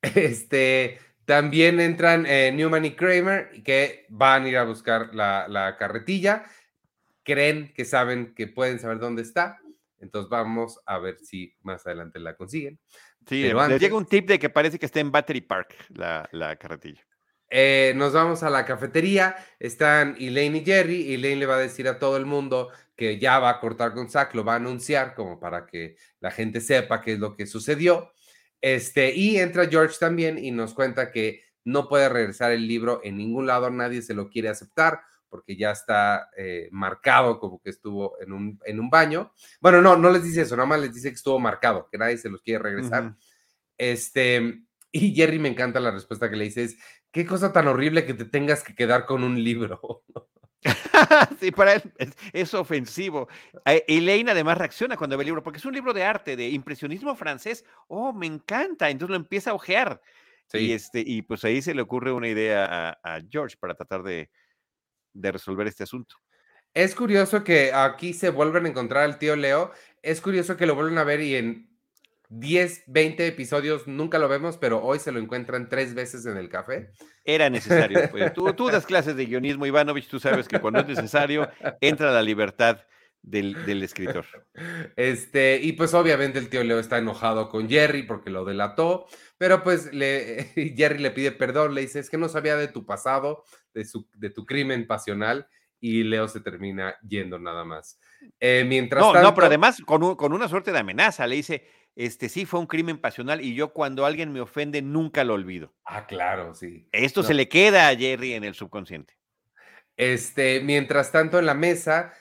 [0.00, 5.76] Este, también entran eh, Newman y Kramer, que van a ir a buscar la, la,
[5.76, 6.46] carretilla.
[7.22, 9.58] Creen que saben que pueden saber dónde está.
[10.00, 12.80] Entonces vamos a ver si más adelante la consiguen.
[13.26, 16.26] Sí, Pero antes, llega un tip de que parece que está en Battery Park la,
[16.32, 17.06] la carretilla.
[17.50, 21.58] Eh, nos vamos a la cafetería, están Elaine y Jerry, y Elaine le va a
[21.58, 24.56] decir a todo el mundo que ya va a cortar con Zack, lo va a
[24.56, 28.14] anunciar como para que la gente sepa qué es lo que sucedió.
[28.60, 33.16] Este, y entra George también y nos cuenta que no puede regresar el libro en
[33.16, 38.16] ningún lado, nadie se lo quiere aceptar porque ya está eh, marcado como que estuvo
[38.20, 39.32] en un, en un baño.
[39.60, 42.16] Bueno, no, no les dice eso, nada más les dice que estuvo marcado, que nadie
[42.16, 43.02] se los quiere regresar.
[43.02, 43.16] Uh -huh.
[43.76, 46.76] Este, y Jerry me encanta la respuesta que le dice, es,
[47.12, 50.02] qué cosa tan horrible que te tengas que quedar con un libro.
[51.40, 53.28] sí, para él es, es, ofensivo.
[53.64, 56.48] Eh, Elaine además reacciona cuando ve el libro, porque es un libro de arte, de
[56.48, 57.64] impresionismo francés.
[57.86, 58.90] Oh, me encanta.
[58.90, 60.00] Entonces lo empieza a ojear.
[60.46, 60.58] Sí.
[60.58, 64.02] Y, este, y pues ahí se le ocurre una idea a, a George para tratar
[64.02, 64.30] de,
[65.12, 66.16] de, resolver este asunto.
[66.74, 69.72] Es curioso que aquí se vuelven a encontrar al tío Leo.
[70.02, 71.67] Es curioso que lo vuelven a ver y en
[72.30, 76.48] 10, 20 episodios nunca lo vemos, pero hoy se lo encuentran tres veces en el
[76.48, 76.90] café.
[77.24, 78.10] Era necesario.
[78.10, 78.32] Pues.
[78.34, 81.48] Tú, tú, das clases de guionismo, Ivanovich, tú sabes que cuando es necesario
[81.80, 82.80] entra la libertad
[83.22, 84.24] del, del, escritor.
[84.96, 89.62] Este, y pues obviamente el tío Leo está enojado con Jerry porque lo delató, pero
[89.62, 93.44] pues le, Jerry le pide perdón, le dice, es que no sabía de tu pasado,
[93.74, 95.48] de, su, de tu crimen pasional,
[95.80, 98.00] y Leo se termina yendo nada más.
[98.40, 101.36] Eh, mientras no, tanto, no, pero además con, un, con una suerte de amenaza, le
[101.36, 105.34] dice, este sí fue un crimen pasional y yo cuando alguien me ofende nunca lo
[105.34, 105.74] olvido.
[105.84, 106.88] Ah, claro, sí.
[106.92, 107.26] Esto no.
[107.26, 109.18] se le queda a Jerry en el subconsciente.
[109.96, 112.14] Este, mientras tanto en la mesa,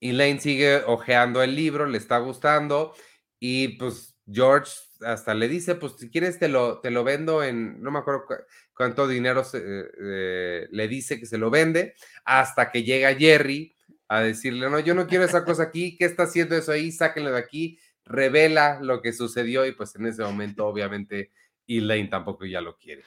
[0.00, 2.94] Elaine sigue hojeando el libro, le está gustando
[3.40, 4.70] y pues George
[5.00, 8.26] hasta le dice, pues si quieres te lo, te lo vendo en, no me acuerdo
[8.26, 8.34] cu
[8.72, 11.94] cuánto dinero se, eh, le dice que se lo vende,
[12.24, 13.74] hasta que llega Jerry
[14.06, 16.92] a decirle, no, yo no quiero esa cosa aquí, ¿qué está haciendo eso ahí?
[16.92, 21.30] Sáquenlo de aquí, revela lo que sucedió y pues en ese momento obviamente
[21.66, 23.02] Elaine tampoco ya lo quiere.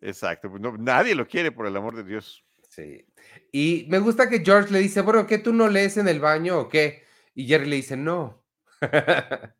[0.00, 2.44] Exacto, pues no, nadie lo quiere por el amor de Dios.
[2.68, 3.06] Sí.
[3.52, 6.58] Y me gusta que George le dice, bueno, ¿qué tú no lees en el baño
[6.58, 7.04] o qué?
[7.34, 8.44] Y Jerry le dice, no.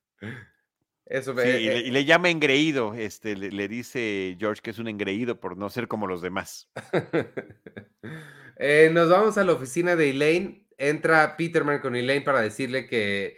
[1.07, 4.71] Eso me, sí, y, le, y, le, llama engreído, este, le, le, dice George que
[4.71, 6.71] es un engreído por no ser como los demás.
[8.57, 10.67] eh, nos vamos a la oficina de Elaine.
[10.79, 13.37] Entra Peterman con Elaine para decirle que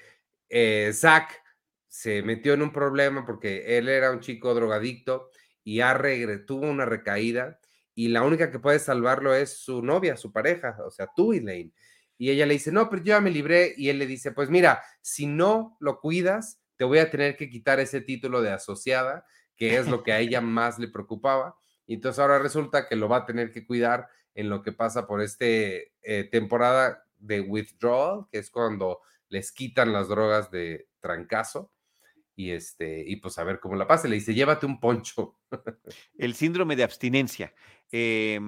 [0.56, 1.42] eh, Zack
[1.88, 5.30] se metió en un problema porque él era un chico drogadicto
[5.64, 5.80] y
[6.46, 7.58] tuvo una recaída
[7.92, 11.72] y la única que puede salvarlo es su novia, su pareja, o sea, tú, Elaine.
[12.16, 13.74] Y ella le dice, no, pero yo ya me libré.
[13.76, 17.50] Y él le dice, pues mira, si no lo cuidas, te voy a tener que
[17.50, 21.56] quitar ese título de asociada, que es lo que a ella más le preocupaba.
[21.84, 25.06] Y entonces ahora resulta que lo va a tener que cuidar en lo que pasa
[25.06, 29.00] por este eh, temporada de withdrawal, que es cuando
[29.35, 31.73] les quitan las drogas de trancazo.
[32.37, 34.07] Y este, y pues a ver cómo la pasa.
[34.07, 35.38] Le dice, llévate un poncho.
[36.18, 37.53] El síndrome de abstinencia.
[37.90, 38.40] Eh,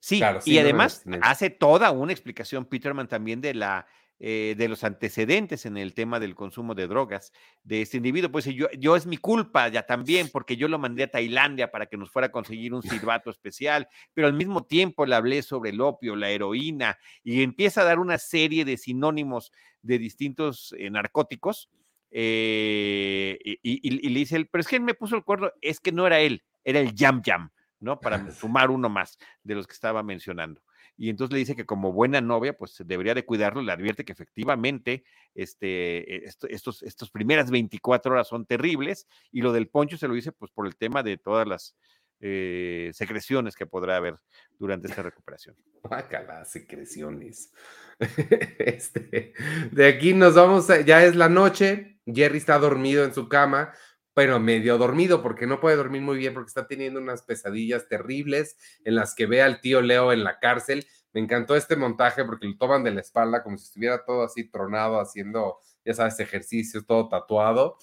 [0.00, 3.86] sí, claro, y además hace toda una explicación Peterman también de la
[4.20, 8.32] eh, de los antecedentes en el tema del consumo de drogas de este individuo.
[8.32, 11.86] Pues yo, yo es mi culpa ya también, porque yo lo mandé a Tailandia para
[11.86, 15.70] que nos fuera a conseguir un silbato especial, pero al mismo tiempo le hablé sobre
[15.70, 19.52] el opio, la heroína, y empieza a dar una serie de sinónimos
[19.82, 21.70] de distintos eh, narcóticos.
[22.10, 25.92] Eh, y, le dice, él, pero es que él me puso el cuerno, es que
[25.92, 28.00] no era él, era el Yam Yam, ¿no?
[28.00, 30.60] Para sumar uno más de los que estaba mencionando
[30.98, 34.12] y entonces le dice que como buena novia, pues debería de cuidarlo, le advierte que
[34.12, 40.08] efectivamente este, e, estos, estos primeras 24 horas son terribles, y lo del poncho se
[40.08, 41.76] lo dice pues por el tema de todas las
[42.20, 44.16] eh, secreciones que podrá haber
[44.58, 45.54] durante esta recuperación.
[46.26, 47.52] las secreciones.
[48.58, 49.32] Este,
[49.72, 53.72] de aquí nos vamos, ya es la noche, Jerry está dormido en su cama,
[54.18, 58.56] pero medio dormido porque no puede dormir muy bien porque está teniendo unas pesadillas terribles
[58.84, 60.84] en las que ve al tío Leo en la cárcel.
[61.12, 64.50] Me encantó este montaje porque lo toman de la espalda como si estuviera todo así
[64.50, 67.78] tronado, haciendo, ya sabes, ejercicios, todo tatuado.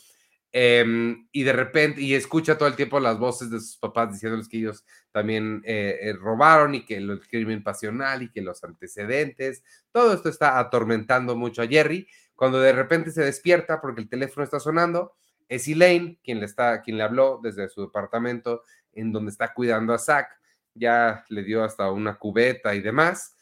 [0.52, 4.50] Em, y de repente, y escucha todo el tiempo las voces de sus papás diciéndoles
[4.50, 9.64] que ellos también eh, eh, robaron y que el crimen pasional y que los antecedentes,
[9.94, 14.44] todo esto está atormentando mucho a Jerry, cuando de repente se despierta porque el teléfono
[14.44, 15.14] está sonando
[15.48, 19.94] es Elaine quien le, está, quien le habló desde su departamento en donde está cuidando
[19.94, 20.30] a Zack.
[20.74, 23.36] Ya le dio hasta una cubeta y demás.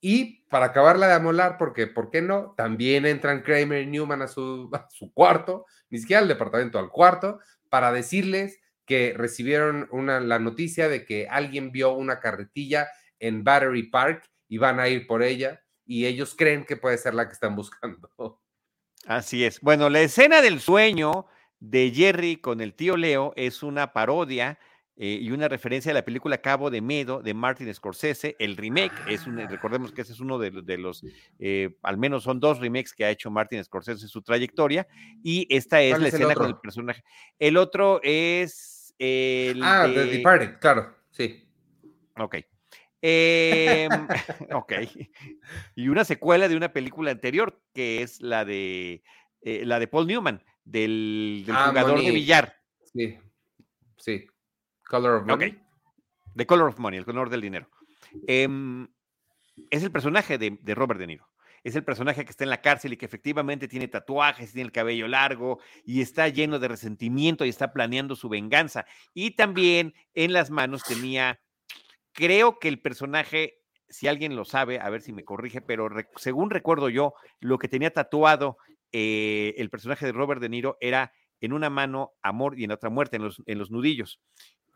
[0.00, 2.54] Y para acabarla de amolar, porque, ¿por qué no?
[2.56, 7.40] También entran Kramer y Newman a su, su cuarto, ni siquiera al departamento, al cuarto,
[7.70, 12.88] para decirles que recibieron una, la noticia de que alguien vio una carretilla
[13.18, 17.14] en Battery Park y van a ir por ella y ellos creen que puede ser
[17.14, 18.10] la que están buscando.
[19.06, 19.60] Así es.
[19.60, 21.26] Bueno, la escena del sueño
[21.70, 24.58] de Jerry con el tío Leo es una parodia
[24.96, 28.36] eh, y una referencia a la película Cabo de Medo de Martin Scorsese.
[28.38, 31.02] El remake es un, recordemos que ese es uno de, los,
[31.38, 34.86] eh, al menos son dos remakes que ha hecho Martin Scorsese en su trayectoria.
[35.22, 37.02] Y esta es la escena con el personaje.
[37.38, 39.60] El otro es el.
[39.62, 41.48] Ah, The Departed, claro, sí.
[42.18, 42.36] Ok.
[43.00, 43.90] Em,
[44.54, 44.72] ok.
[45.74, 49.02] Y una secuela de una película anterior, que es la de
[49.42, 52.56] eh, la de Paul Newman, del, ah, jugador de billar.
[52.92, 53.18] Sí,
[53.96, 54.26] sí.
[54.88, 55.58] Color of Money.
[56.34, 57.68] The Color of Money, el color del dinero.
[58.26, 58.88] Em,
[59.70, 61.28] es el personaje de, Robert De Niro.
[61.62, 64.72] Es el personaje que está en la cárcel y que efectivamente tiene tatuajes, tiene el
[64.72, 68.84] cabello largo y está lleno de resentimiento y está planeando su venganza.
[69.14, 71.40] Y también en las manos tenía,
[72.12, 76.50] creo que el personaje, si alguien lo sabe, a ver si me corrige, pero según
[76.50, 78.58] recuerdo yo, lo que tenía tatuado
[78.96, 82.90] eh, el personaje de Robert De Niro era en una mano amor y en otra
[82.90, 84.20] muerte, en los, en los nudillos.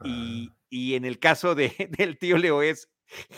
[0.03, 0.57] Y, ah.
[0.69, 2.91] y, en el caso de, del tío Leo es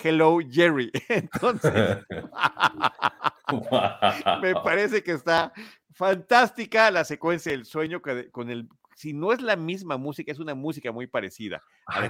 [0.03, 0.91] Hello Jerry.
[1.09, 1.99] Entonces,
[4.41, 5.53] me parece que está
[5.93, 8.67] fantástica la secuencia del sueño con el...
[8.97, 11.63] Si no es la misma música, es una música muy parecida.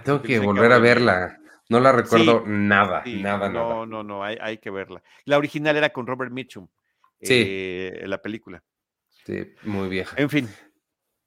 [0.05, 1.37] tengo que volver a verla.
[1.69, 3.87] No la recuerdo nada, nada, no, nada.
[3.87, 5.03] No, no, hay, hay que verla.
[5.25, 6.69] La original era con Robert Mitchum
[7.21, 7.45] sí.
[7.47, 8.63] Eh, la película.
[9.27, 10.17] Sí, muy vieja.
[10.19, 10.49] En fin.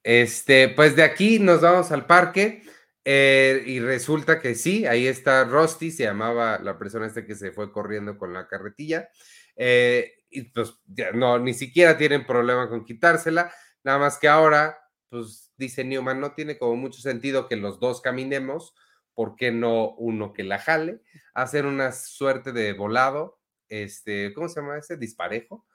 [0.02, 2.62] Este, pues de aquí nos vamos al parque
[3.04, 7.52] eh, y resulta que sí, ahí está Rusty, se llamaba la persona esta que se
[7.52, 9.08] fue corriendo con la carretilla.
[9.56, 13.52] Eh, y pues ya no, ni siquiera tienen problema con quitársela,
[13.84, 14.78] nada más que ahora,
[15.08, 18.74] pues dice Newman, no tiene como mucho sentido que los dos caminemos,
[19.14, 21.00] ¿por qué no uno que la jale?
[21.34, 24.96] Hacer una suerte de volado, este, ¿cómo se llama ese?
[24.96, 25.66] Disparejo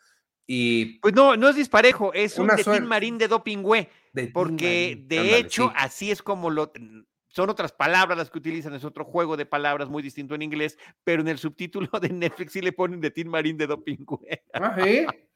[1.01, 3.87] pues no, no es disparejo, es un de Marín de Dopingüe,
[4.33, 6.71] porque de hecho así es como lo
[7.27, 10.77] son otras palabras las que utilizan, es otro juego de palabras muy distinto en inglés,
[11.03, 14.43] pero en el subtítulo de Netflix sí le ponen de Tin Marín de Dopingüe.
[14.53, 14.75] ¿Ah,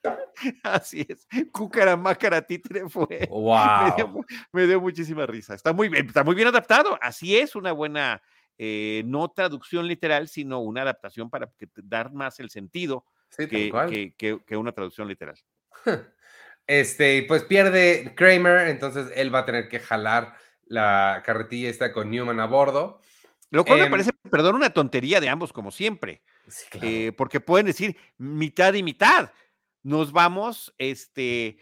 [0.64, 1.28] Así es.
[1.52, 1.96] Cúcara
[2.42, 3.28] títere fue.
[3.30, 4.26] Wow.
[4.52, 5.54] Me dio, muchísima risa.
[5.54, 6.98] Está muy bien, está muy bien adaptado.
[7.02, 8.22] Así es una buena,
[8.58, 13.06] eh, no traducción literal, sino una adaptación para dar más el sentido
[13.38, 15.38] que, una traducción literal.
[16.66, 22.10] Este, pues pierde Kramer, entonces él va a tener que jalar la carretilla esta con
[22.10, 23.02] Newman a bordo.
[23.50, 26.24] Lo cual me em parece, perdón, una tontería de ambos, como siempre.
[26.82, 29.32] Eh, porque pueden decir mitad y mitad.
[29.84, 31.58] Nos vamos, este,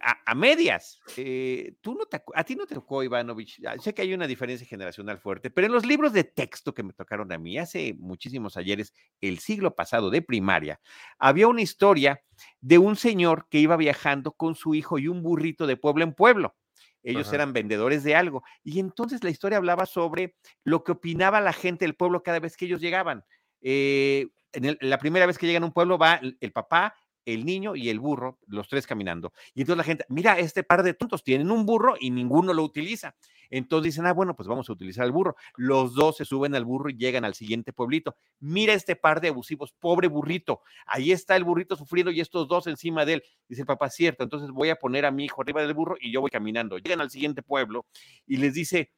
[0.00, 1.00] a, medias.
[1.16, 3.60] Eh, tú no a ti no te tocó, Ivanovich.
[3.80, 6.92] Sé que hay una diferencia generacional fuerte, pero en los libros de texto que me
[6.92, 10.80] tocaron a mí hace muchísimos ayeres, el siglo pasado de primaria,
[11.18, 12.22] había una historia
[12.60, 16.12] de un señor que iba viajando con su hijo y un burrito de pueblo en
[16.12, 16.56] pueblo.
[17.02, 18.42] Ellos eran vendedores de algo.
[18.64, 20.34] Y entonces la historia hablaba sobre
[20.64, 23.24] lo que opinaba la gente del pueblo cada vez que ellos llegaban.
[23.60, 26.96] Eh, en la primera vez que llegan a un pueblo va el papá,
[27.26, 29.32] el niño y el burro, los tres caminando.
[29.54, 32.62] Y entonces la gente, mira, este par de tontos tienen un burro y ninguno lo
[32.62, 33.14] utiliza.
[33.50, 35.36] Entonces dicen, ah, bueno, pues vamos a utilizar el burro.
[35.56, 38.16] Los dos se suben al burro y llegan al siguiente pueblito.
[38.40, 40.62] Mira este par de abusivos, pobre burrito.
[40.86, 43.22] Ahí está el burrito sufriendo y estos dos encima de él.
[43.48, 46.12] Dice el papá, cierto, entonces voy a poner a mi hijo arriba del burro y
[46.12, 46.78] yo voy caminando.
[46.78, 47.86] Llegan al siguiente pueblo
[48.26, 48.90] y les dice,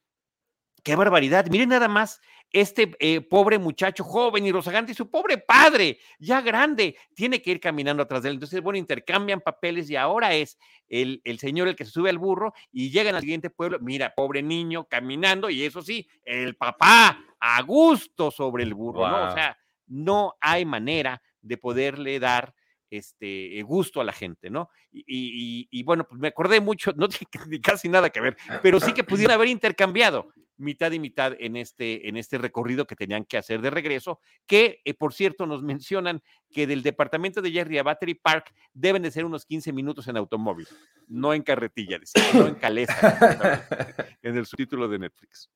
[0.89, 1.47] qué barbaridad.
[1.51, 2.18] Miren nada más
[2.51, 7.51] este eh, pobre muchacho joven y rozagante y su pobre padre, ya grande, tiene que
[7.51, 8.36] ir caminando atrás de él.
[8.36, 10.59] Entonces, bueno, intercambian papeles y ahora es
[10.89, 13.78] el, el señor el que se sube al burro y llegan al siguiente pueblo.
[13.80, 19.28] Mira, pobre niño caminando y eso sí, el papá a gusto sobre el burro, ¿no?
[19.28, 19.59] O sea,
[19.89, 22.55] no hay manera de poderle dar
[22.89, 24.70] este gusto a la gente, ¿no?
[24.91, 28.95] Y, y, bueno, pues me acordé mucho, no tiene casi nada que ver, pero sí
[28.95, 33.38] que pudieron haber intercambiado mitad y mitad en este, en este recorrido que tenían que
[33.38, 37.82] hacer de regreso, que eh, por cierto nos mencionan que del departamento de Jerry a
[37.82, 40.68] Battery Park deben de ser unos 15 minutos en automóvil,
[41.06, 41.98] no en carretilla,
[42.34, 45.50] no en calesa, en el subtítulo de Netflix.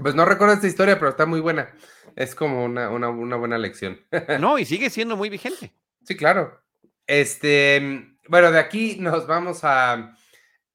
[0.00, 1.74] Pues no recuerdo esta historia, pero está muy buena.
[2.16, 3.98] Es como una, una, una buena lección.
[4.40, 5.72] no, y sigue siendo muy vigente.
[6.04, 6.60] Sí, claro.
[7.06, 10.15] Este, bueno, de aquí nos vamos a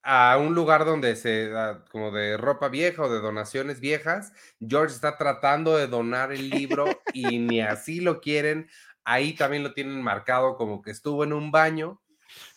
[0.03, 4.33] a un lugar donde se da como de ropa vieja o de donaciones viejas.
[4.59, 8.69] George está tratando de donar el libro y ni así lo quieren.
[9.03, 12.01] Ahí también lo tienen marcado como que estuvo en un baño.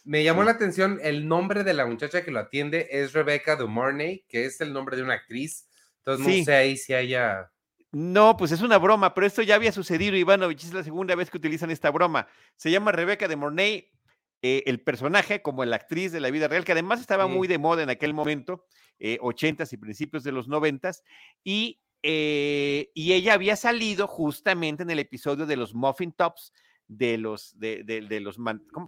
[0.04, 4.24] Me llamó la atención el nombre de la muchacha que lo atiende es Rebecca Mornay,
[4.28, 5.66] que es el nombre de una actriz.
[5.98, 7.50] Entonces no sé ahí si haya
[7.94, 11.30] no, pues es una broma, pero esto ya había sucedido, Ivanovich, es la segunda vez
[11.30, 12.26] que utilizan esta broma.
[12.56, 13.88] Se llama Rebecca de Mornay,
[14.46, 17.56] eh, el personaje como la actriz de la vida real, que además estaba muy de
[17.56, 18.66] moda en aquel momento,
[18.98, 20.90] eh, 80 y principios de los 90
[21.42, 26.52] y, eh, y ella había salido justamente en el episodio de los Muffin Tops,
[26.86, 28.36] de los, de, de, los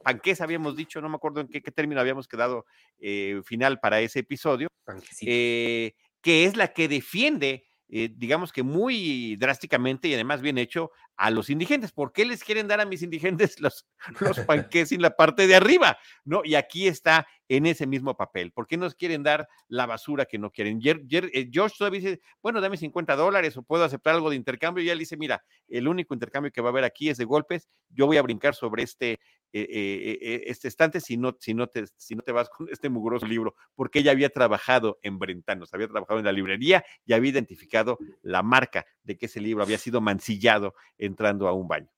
[0.04, 2.66] panques, habíamos dicho, no me acuerdo en qué, término habíamos quedado
[2.98, 10.08] eh, final para ese episodio, que es la que defiende eh, digamos que muy drásticamente
[10.08, 11.92] y además bien hecho a los indigentes.
[11.92, 13.86] ¿Por qué les quieren dar a mis indigentes los,
[14.20, 15.98] los panques en la parte de arriba?
[16.24, 16.42] ¿No?
[16.44, 18.52] Y aquí está en ese mismo papel.
[18.52, 20.80] ¿Por qué nos quieren dar la basura que no quieren?
[20.82, 24.82] Eh, George todavía dice, bueno, dame 50 dólares o puedo aceptar algo de intercambio.
[24.82, 27.68] Y él dice, mira, el único intercambio que va a haber aquí es de golpes.
[27.90, 31.68] Yo voy a brincar sobre este eh, eh, eh, este estante si no, si, no
[31.68, 35.72] te, si no te vas con este mugroso libro, porque ella había trabajado en Brentanos,
[35.72, 39.78] había trabajado en la librería y había identificado la marca de que ese libro había
[39.78, 41.88] sido mancillado entrando a un baño.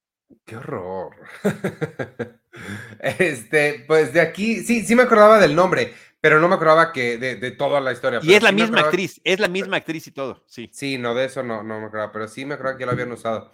[0.45, 1.17] ¡Qué horror!
[3.01, 7.17] este, pues de aquí, sí, sí me acordaba del nombre, pero no me acordaba que
[7.17, 8.21] de, toda la historia.
[8.23, 10.69] Y es la misma actriz, es la misma actriz y todo, sí.
[10.73, 13.13] Sí, no, de eso no, no me acordaba, pero sí me acordaba que lo habían
[13.13, 13.51] usado.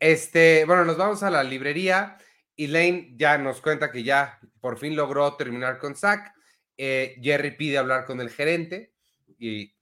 [0.00, 2.16] Este, bueno, nos vamos a la librería
[2.56, 6.32] Elaine ya nos cuenta que ya por fin logró terminar con Zack.
[6.76, 8.94] Eh, Jerry pide hablar con el gerente
[9.38, 9.74] y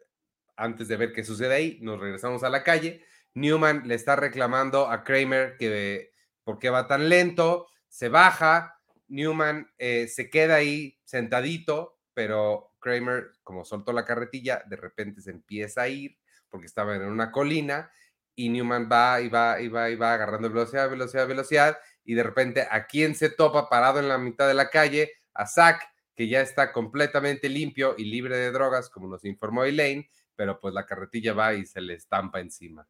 [0.56, 3.04] antes de ver qué sucede ahí, nos regresamos a la calle.
[3.34, 6.12] Newman le está reclamando a Kramer que
[6.44, 13.32] por qué va tan lento, se baja, Newman eh, se queda ahí sentadito, pero Kramer,
[13.42, 16.18] como soltó la carretilla, de repente se empieza a ir
[16.48, 17.90] porque estaba en una colina
[18.34, 22.22] y Newman va y va y va y va agarrando velocidad, velocidad, velocidad y de
[22.22, 26.28] repente a quién se topa parado en la mitad de la calle, a Zack, que
[26.28, 30.86] ya está completamente limpio y libre de drogas, como nos informó Elaine, pero pues la
[30.86, 32.86] carretilla va y se le estampa encima.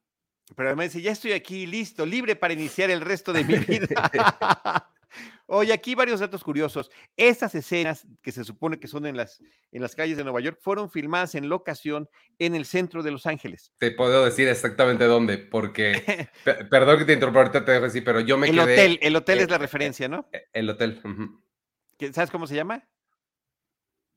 [0.56, 4.88] Pero además dice, ya estoy aquí listo, libre para iniciar el resto de mi vida.
[5.46, 6.90] Oye, aquí varios datos curiosos.
[7.16, 10.58] Estas escenas que se supone que son en las, en las calles de Nueva York
[10.60, 12.08] fueron filmadas en locación
[12.38, 13.72] en el centro de Los Ángeles.
[13.78, 16.28] Te puedo decir exactamente dónde, porque,
[16.70, 18.62] perdón que te interrumpa, ahorita te dejo pero yo me el quedé...
[18.62, 20.28] Hotel, el hotel es la referencia, ¿no?
[20.52, 21.00] El hotel.
[22.12, 22.88] ¿Sabes cómo se llama?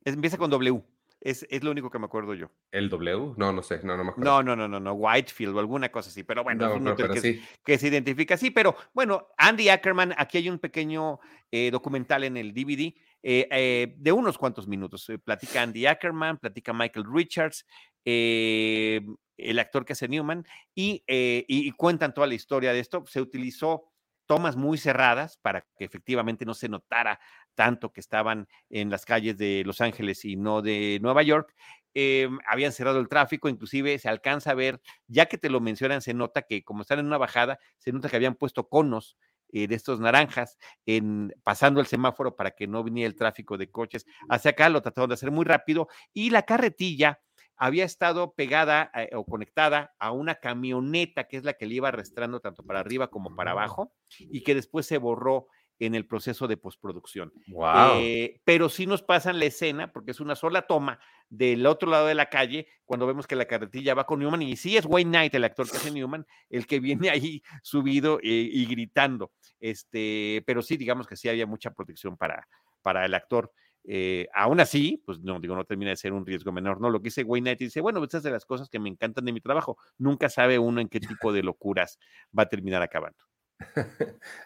[0.05, 0.83] empieza con W.
[1.25, 2.51] Es, lo único que me acuerdo yo.
[2.71, 3.33] ¿El W?
[3.35, 4.29] No, no sé, no, no me acuerdo.
[4.29, 7.41] No, no, no, no, no, Whitefield o alguna cosa así, pero bueno, es un hotel
[7.63, 11.19] que, se identifica así, pero bueno, Andy Ackerman, aquí hay un pequeño
[11.49, 15.11] eh, documental en el DVD eh, eh, de unos cuantos minutos.
[15.23, 17.65] platica Andy Ackerman, platica Michael Richards,
[18.05, 20.45] el actor que hace Newman,
[20.75, 23.03] y, y cuentan toda la historia de esto.
[23.07, 23.85] Se utilizó
[24.27, 27.19] tomas muy cerradas para que efectivamente no se notara
[27.55, 31.53] tanto que estaban en las calles de Los Ángeles y no de Nueva York.
[31.93, 36.01] Em, habían cerrado el tráfico, inclusive se alcanza a ver, ya que te lo mencionan,
[36.01, 39.17] se nota que como están en una bajada, se nota que habían puesto conos
[39.53, 43.71] eh, de estos naranjas en, pasando el semáforo para que no viniera el tráfico de
[43.71, 47.21] coches hacia acá, lo trataron de hacer muy rápido y la carretilla
[47.55, 51.87] había estado pegada eh, o conectada a una camioneta que es la que le iba
[51.87, 55.47] arrastrando tanto para arriba como para abajo y que después se borró
[55.79, 57.33] en el proceso de postproducción.
[57.47, 57.99] Wow.
[57.99, 60.99] Eh, pero sí nos pasan la escena, porque es una sola toma
[61.29, 64.55] del otro lado de la calle, cuando vemos que la carretilla va con Newman, y
[64.55, 68.49] sí es Wayne Knight, el actor que hace Newman, el que viene ahí subido eh,
[68.51, 69.31] y gritando.
[69.59, 72.47] Este, pero sí, digamos que sí había mucha protección para,
[72.81, 73.51] para el actor.
[73.87, 76.89] Eh, aún así, pues no, digo, no termina de ser un riesgo menor, ¿no?
[76.89, 79.31] Lo que dice Wayne Knight dice, bueno, estas de las cosas que me encantan de
[79.31, 79.77] mi trabajo.
[79.97, 81.99] Nunca sabe uno en qué tipo de locuras
[82.37, 83.23] va a terminar acabando.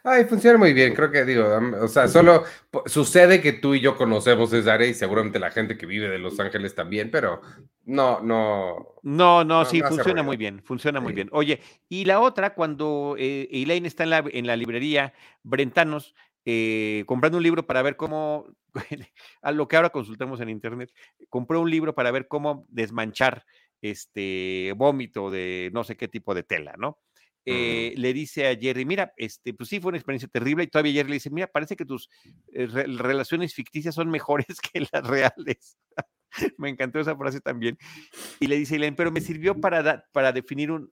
[0.03, 1.45] Ay, funciona muy bien, creo que digo,
[1.81, 2.43] o sea, solo
[2.85, 6.19] sucede que tú y yo conocemos esa área y seguramente la gente que vive de
[6.19, 7.41] Los Ángeles también, pero
[7.85, 8.95] no, no.
[9.01, 11.29] No, no, sí, funciona muy bien, funciona muy bien.
[11.31, 16.13] Oye, y la otra, cuando eh, Elaine está en la, en la librería Brentanos,
[16.45, 18.45] eh, comprando un libro para ver cómo,
[19.41, 20.91] a lo que ahora consultamos en internet,
[21.29, 23.45] compró un libro para ver cómo desmanchar
[23.81, 26.99] este vómito de no sé qué tipo de tela, ¿no?
[27.45, 30.93] Eh, le dice a Jerry, mira, este, pues sí, fue una experiencia terrible, y todavía
[30.93, 32.09] Jerry le dice, mira, parece que tus
[32.53, 35.77] eh, relaciones ficticias son mejores que las reales.
[36.57, 37.77] me encantó esa frase también.
[38.39, 40.91] Y le dice, pero me sirvió para, para definir un,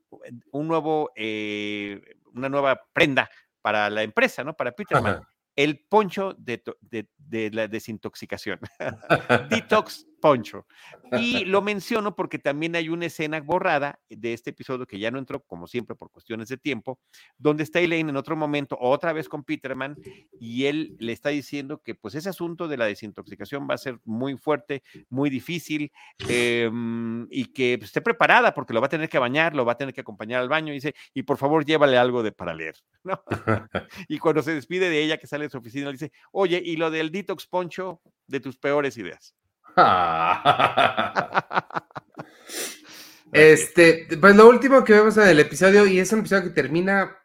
[0.50, 2.00] un nuevo, eh,
[2.34, 3.30] una nueva prenda
[3.62, 4.56] para la empresa, ¿no?
[4.56, 5.22] Para Peterman.
[5.56, 8.60] El poncho de, de, de la desintoxicación.
[9.50, 10.66] Detox Poncho.
[11.12, 15.18] Y lo menciono porque también hay una escena borrada de este episodio que ya no
[15.18, 16.98] entró, como siempre, por cuestiones de tiempo,
[17.36, 19.96] donde está Elaine en otro momento, otra vez con Peterman,
[20.40, 23.98] y él le está diciendo que pues ese asunto de la desintoxicación va a ser
[24.04, 25.92] muy fuerte, muy difícil,
[26.28, 29.72] em, y que pues, esté preparada porque lo va a tener que bañar, lo va
[29.72, 32.54] a tener que acompañar al baño, y dice, y por favor llévale algo de para
[32.54, 33.22] leer, ¿no?
[34.08, 36.76] y cuando se despide de ella, que sale de su oficina, le dice, oye, y
[36.76, 39.34] lo del detox poncho de tus peores ideas.
[43.32, 47.16] este, pues lo último que vemos en el episodio, y es un episodio que termina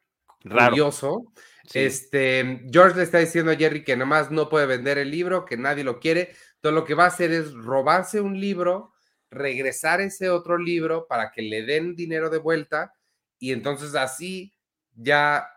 [0.42, 1.32] curioso.
[1.74, 5.58] Este, George le está diciendo a Jerry que nomás no puede vender el libro, que
[5.58, 6.36] nadie lo quiere.
[6.62, 8.94] Todo lo que va a hacer es robarse un libro,
[9.32, 12.94] regresar ese otro libro para que le den dinero de vuelta
[13.40, 14.54] y entonces así
[14.94, 15.48] ya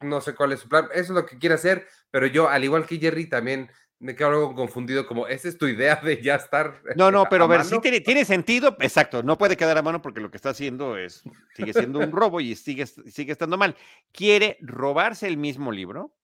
[0.00, 0.88] no sé cuál es su plan.
[0.92, 3.70] Eso es lo que quiere hacer, pero yo, al igual que Jerry, también
[4.04, 6.82] me quedo algo confundido, como, ¿esa es tu idea de ya estar?
[6.94, 10.02] No, no, pero a, ver, sí tiene, tiene, sentido, exacto, no puede quedar a mano
[10.02, 11.24] porque lo que está haciendo es,
[11.54, 13.76] sigue siendo un robo y sigue, sigue estando mal.
[14.12, 16.14] Quiere robarse el mismo libro,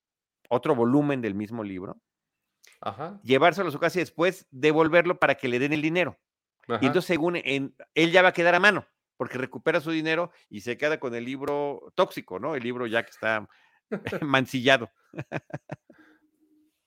[0.50, 1.98] otro volumen del mismo libro,
[3.22, 6.18] llevárselo a su casa y después devolverlo para que le den el dinero.
[6.68, 10.32] Y entonces, según en, él ya va a quedar a mano, porque recupera su dinero
[10.50, 12.54] y se queda con el libro tóxico, ¿no?
[12.54, 13.48] El libro ya que está
[14.20, 14.90] mancillado.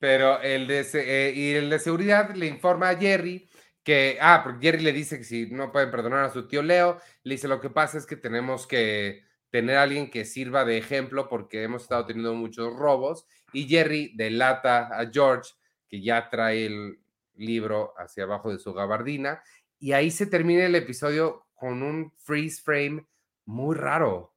[0.03, 3.47] Pero el de, eh, y el de seguridad le informa a Jerry
[3.85, 6.99] que, ah, porque Jerry le dice que si no pueden perdonar a su tío Leo,
[7.23, 10.77] le dice lo que pasa es que tenemos que tener a alguien que sirva de
[10.77, 15.51] ejemplo porque hemos estado teniendo muchos robos y Jerry delata a George
[15.87, 16.99] que ya trae el
[17.35, 19.41] libro hacia abajo de su gabardina
[19.79, 23.05] y ahí se termina el episodio con un freeze frame
[23.45, 24.35] muy raro.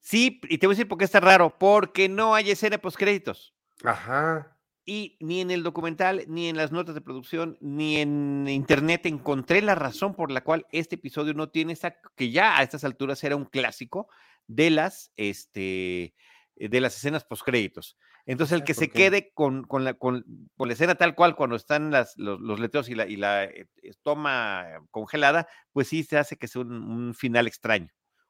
[0.00, 2.96] Sí, y te voy a decir por qué está raro, porque no hay escena post
[2.96, 3.55] créditos.
[3.86, 4.56] Ajá.
[4.84, 9.60] Y ni en el documental, ni en las notas de producción, ni en internet encontré
[9.62, 13.22] la razón por la cual este episodio no tiene esa, que ya a estas alturas
[13.24, 14.08] era un clásico
[14.46, 16.14] de las, este,
[16.54, 17.96] de las escenas postcréditos.
[18.26, 20.24] Entonces, el que se quede con, con, la, con,
[20.58, 23.68] la, escena tal cual cuando están las, los, los letreros y la, y la eh,
[24.02, 27.88] toma congelada, pues sí se hace que sea un, final extraño,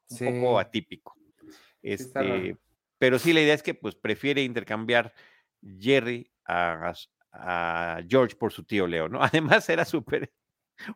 [0.09, 1.15] un poco atípico.
[1.81, 2.57] Este,
[2.99, 5.13] pero sí, la idea es que pues prefiere intercambiar
[5.79, 6.93] Jerry a,
[8.07, 9.21] George por su tío Leo, ¿no?
[9.23, 10.31] Además era súper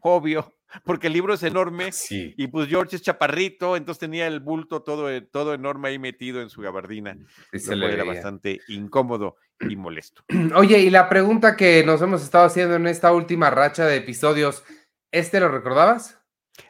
[0.02, 0.54] obvio,
[0.84, 5.10] porque el libro es enorme y pues George es chaparrito, entonces tenía el bulto todo,
[5.10, 7.18] e, todo enorme ahí metido en su gabardina.
[7.52, 10.24] Y se le era bastante incómodo y molesto.
[10.56, 14.64] Oye, y la pregunta que nos hemos estado haciendo en esta última racha de episodios,
[15.12, 16.20] ¿este lo recordabas?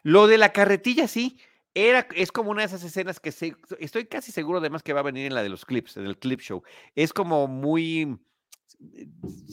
[0.03, 1.39] Lo de la carretilla, sí.
[1.73, 5.03] Era, es como una de esas escenas que estoy casi seguro además que va a
[5.03, 6.63] venir en la de los clips, en el clip show.
[6.95, 8.17] Es como muy,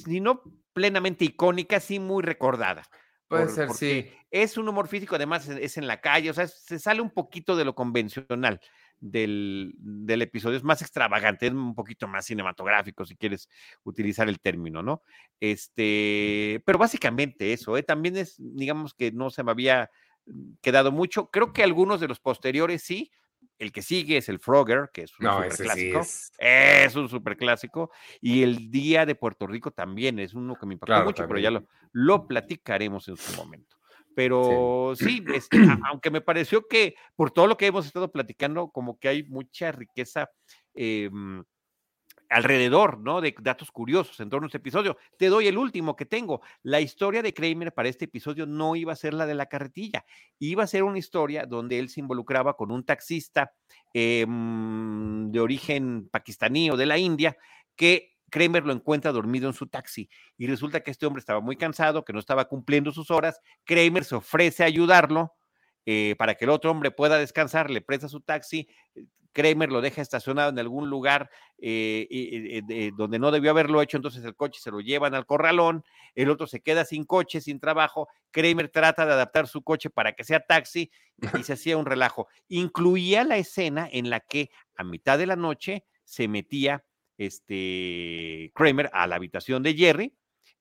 [0.05, 0.43] si no
[0.73, 2.85] plenamente icónica, sí muy recordada.
[3.29, 4.11] Puede ser, sí.
[4.31, 7.57] Es un humor físico, además es, en la calle, o sea, se sale un poquito
[7.57, 8.61] de lo convencional
[9.01, 13.49] del, del, episodio, es más extravagante, es un poquito más cinematográfico, si quieres
[13.85, 15.03] utilizar el término, ¿no?
[15.41, 17.83] Este, pero básicamente eso, ¿eh?
[17.83, 19.91] también es, digamos que no se me había
[20.61, 21.31] quedado mucho.
[21.31, 23.11] Creo que algunos de los posteriores sí.
[23.59, 26.01] El que sigue es el Frogger, que es un no, clásico.
[26.39, 26.95] es...
[26.95, 27.91] un super clásico.
[28.20, 31.51] Y el Día de Puerto Rico también es uno que me impactó mucho, pero ya
[31.51, 33.76] lo, lo platicaremos en su momento.
[34.18, 35.59] Pero sí, este,
[35.89, 39.70] aunque me pareció que por todo lo que hemos estado platicando, como que hay mucha
[39.70, 40.29] riqueza
[40.74, 41.45] em,
[42.29, 43.20] alrededor, ¿no?
[43.20, 44.97] De datos curiosos en torno a este episodio.
[45.16, 46.43] Te doy el último que tengo.
[46.62, 50.05] La historia de Kramer para este episodio no iba a ser la de la carretilla,
[50.39, 53.53] iba a ser una historia donde él se involucraba con un taxista
[53.95, 57.37] em, de origen pakistaní o de la India
[57.76, 61.57] que Kramer lo encuentra dormido en su taxi y resulta que este hombre estaba muy
[61.57, 63.41] cansado, que no estaba cumpliendo sus horas.
[63.64, 65.35] Kramer se ofrece a ayudarlo
[65.87, 68.68] eh, para que el otro hombre pueda descansar, le presta su taxi.
[69.33, 71.31] Kramer lo deja estacionado en algún lugar
[71.61, 72.07] eh,
[72.69, 75.85] eh, donde no debió haberlo hecho, entonces el coche se lo llevan al corralón,
[76.15, 80.13] el otro se queda sin coche, sin trabajo, Kramer trata de adaptar su coche para
[80.13, 80.91] que sea taxi
[81.39, 82.29] y se hacía un relajo.
[82.49, 86.85] Incluía la escena en la que a mitad de la noche se metía
[87.17, 90.15] este Kramer a la habitación de Jerry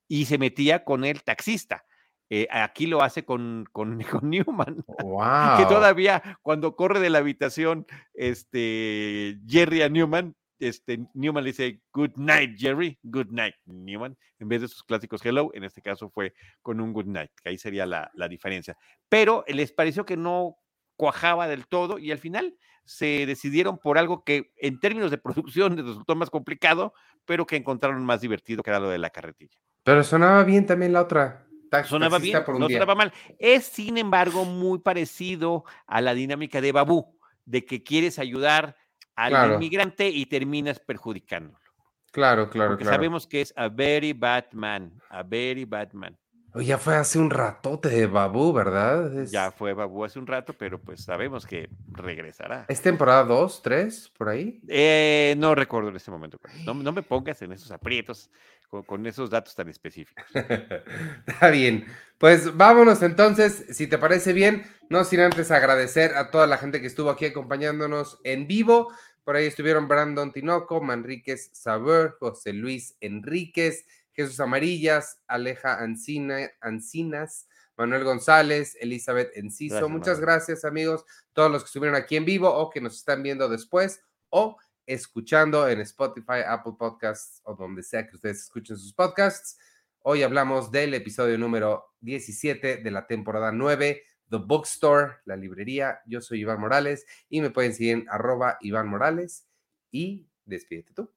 [0.08, 1.84] y se metía con el taxista.
[2.30, 4.84] Eh, aquí lo hace con, con, Newman.
[5.56, 11.80] Que todavía cuando corre de la habitación, este, Jerry a Newman, este, Newman le dice,
[11.92, 16.10] Good night, Jerry, good night, Newman, en vez de sus clásicos hello, en este caso
[16.10, 18.76] fue con un good night, que ahí sería la, la diferencia.
[19.08, 20.56] Pero les pareció que no
[20.96, 25.76] cuajaba del todo y al final se decidieron por algo que en términos de producción
[25.76, 26.94] les resultó más complicado,
[27.24, 29.58] pero que encontraron más divertido que era lo de la carretilla.
[29.84, 31.46] Pero sonaba bien también la otra.
[31.84, 33.12] sonaba bien, no sonaba mal.
[33.38, 38.74] Es, sin embargo, muy parecido a la dinámica de Babú, de que quieres ayudar
[39.18, 41.58] al inmigrante y terminas perjudicándolo.
[42.12, 46.16] Claro, claro, Porque sabemos que es a very bad man, a very bad man.
[46.54, 49.24] Ya fue hace un ratote de Babu, ¿verdad?
[49.26, 52.64] Ya fue Babu hace un rato, pero pues sabemos que regresará.
[52.68, 54.60] ¿Es temporada 2, 3, por ahí?
[54.66, 56.38] Eh, no recuerdo en este momento.
[56.64, 58.30] No, me pongas en esos aprietos
[58.86, 60.24] con, esos datos tan específicos.
[61.26, 61.86] Está bien.
[62.16, 66.80] Pues vámonos entonces, si te parece bien, no sin antes agradecer a toda la gente
[66.80, 68.92] que estuvo aquí acompañándonos en vivo.
[69.24, 73.84] Por ahí estuvieron Brandon Tinoco, Manríquez Saber, José Luis Enríquez.
[74.18, 79.88] Jesús Amarillas, Aleja Ancina, Ancinas, Manuel González, Elizabeth Enciso.
[79.88, 83.48] Muchas gracias, amigos, todos los que estuvieron aquí en vivo o que nos están viendo
[83.48, 89.56] después o escuchando en Spotify, Apple Podcasts o donde sea que ustedes escuchen sus podcasts.
[90.00, 96.00] Hoy hablamos del episodio número 17 de la temporada 9, The Bookstore, la librería.
[96.06, 99.46] Yo soy Iván Morales y me pueden seguir en arroba Iván Morales
[99.90, 101.10] y despídete tú.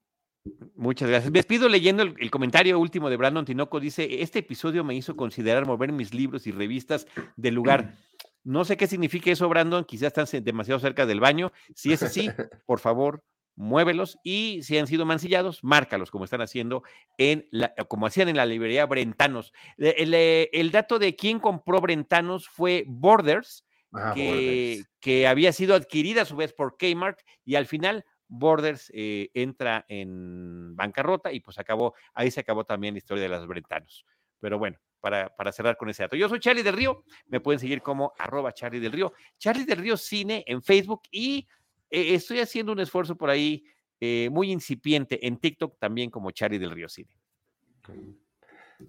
[0.74, 1.30] Muchas gracias.
[1.30, 3.78] Me despido leyendo el, comentario último de Brandon Tinoco.
[3.78, 7.06] Dice, este episodio me hizo considerar mover mis libros y revistas
[7.36, 7.94] del lugar.
[8.44, 9.84] No sé qué significa eso, Brandon.
[9.84, 11.52] Quizás están demasiado cerca del baño.
[11.76, 12.28] Si es así,
[12.66, 13.22] por favor,
[13.56, 14.18] muévelos.
[14.22, 16.82] Y si han sido mancillados, márcalos, como están haciendo
[17.18, 19.52] en la, como hacían en la librería Brentanos.
[19.78, 26.26] El, dato de quién compró Brentanos fue Borders, ah, que, que había sido adquirida a
[26.26, 31.94] su vez por Kmart y al final Borders eh, entra en bancarrota y pues acabó,
[32.14, 34.06] ahí se acabó también la historia de los brentanos.
[34.40, 36.16] Pero bueno, para, para, cerrar con ese dato.
[36.16, 39.78] Yo soy Charlie del Río, me pueden seguir como arroba Charlie del Río, Charlie del
[39.78, 41.46] Río Cine en Facebook y
[41.92, 43.64] eh, estoy haciendo un esfuerzo por ahí
[44.00, 47.14] eh, muy incipiente en TikTok también como Charlie del Río Cine.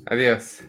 [0.06, 0.62] Adiós.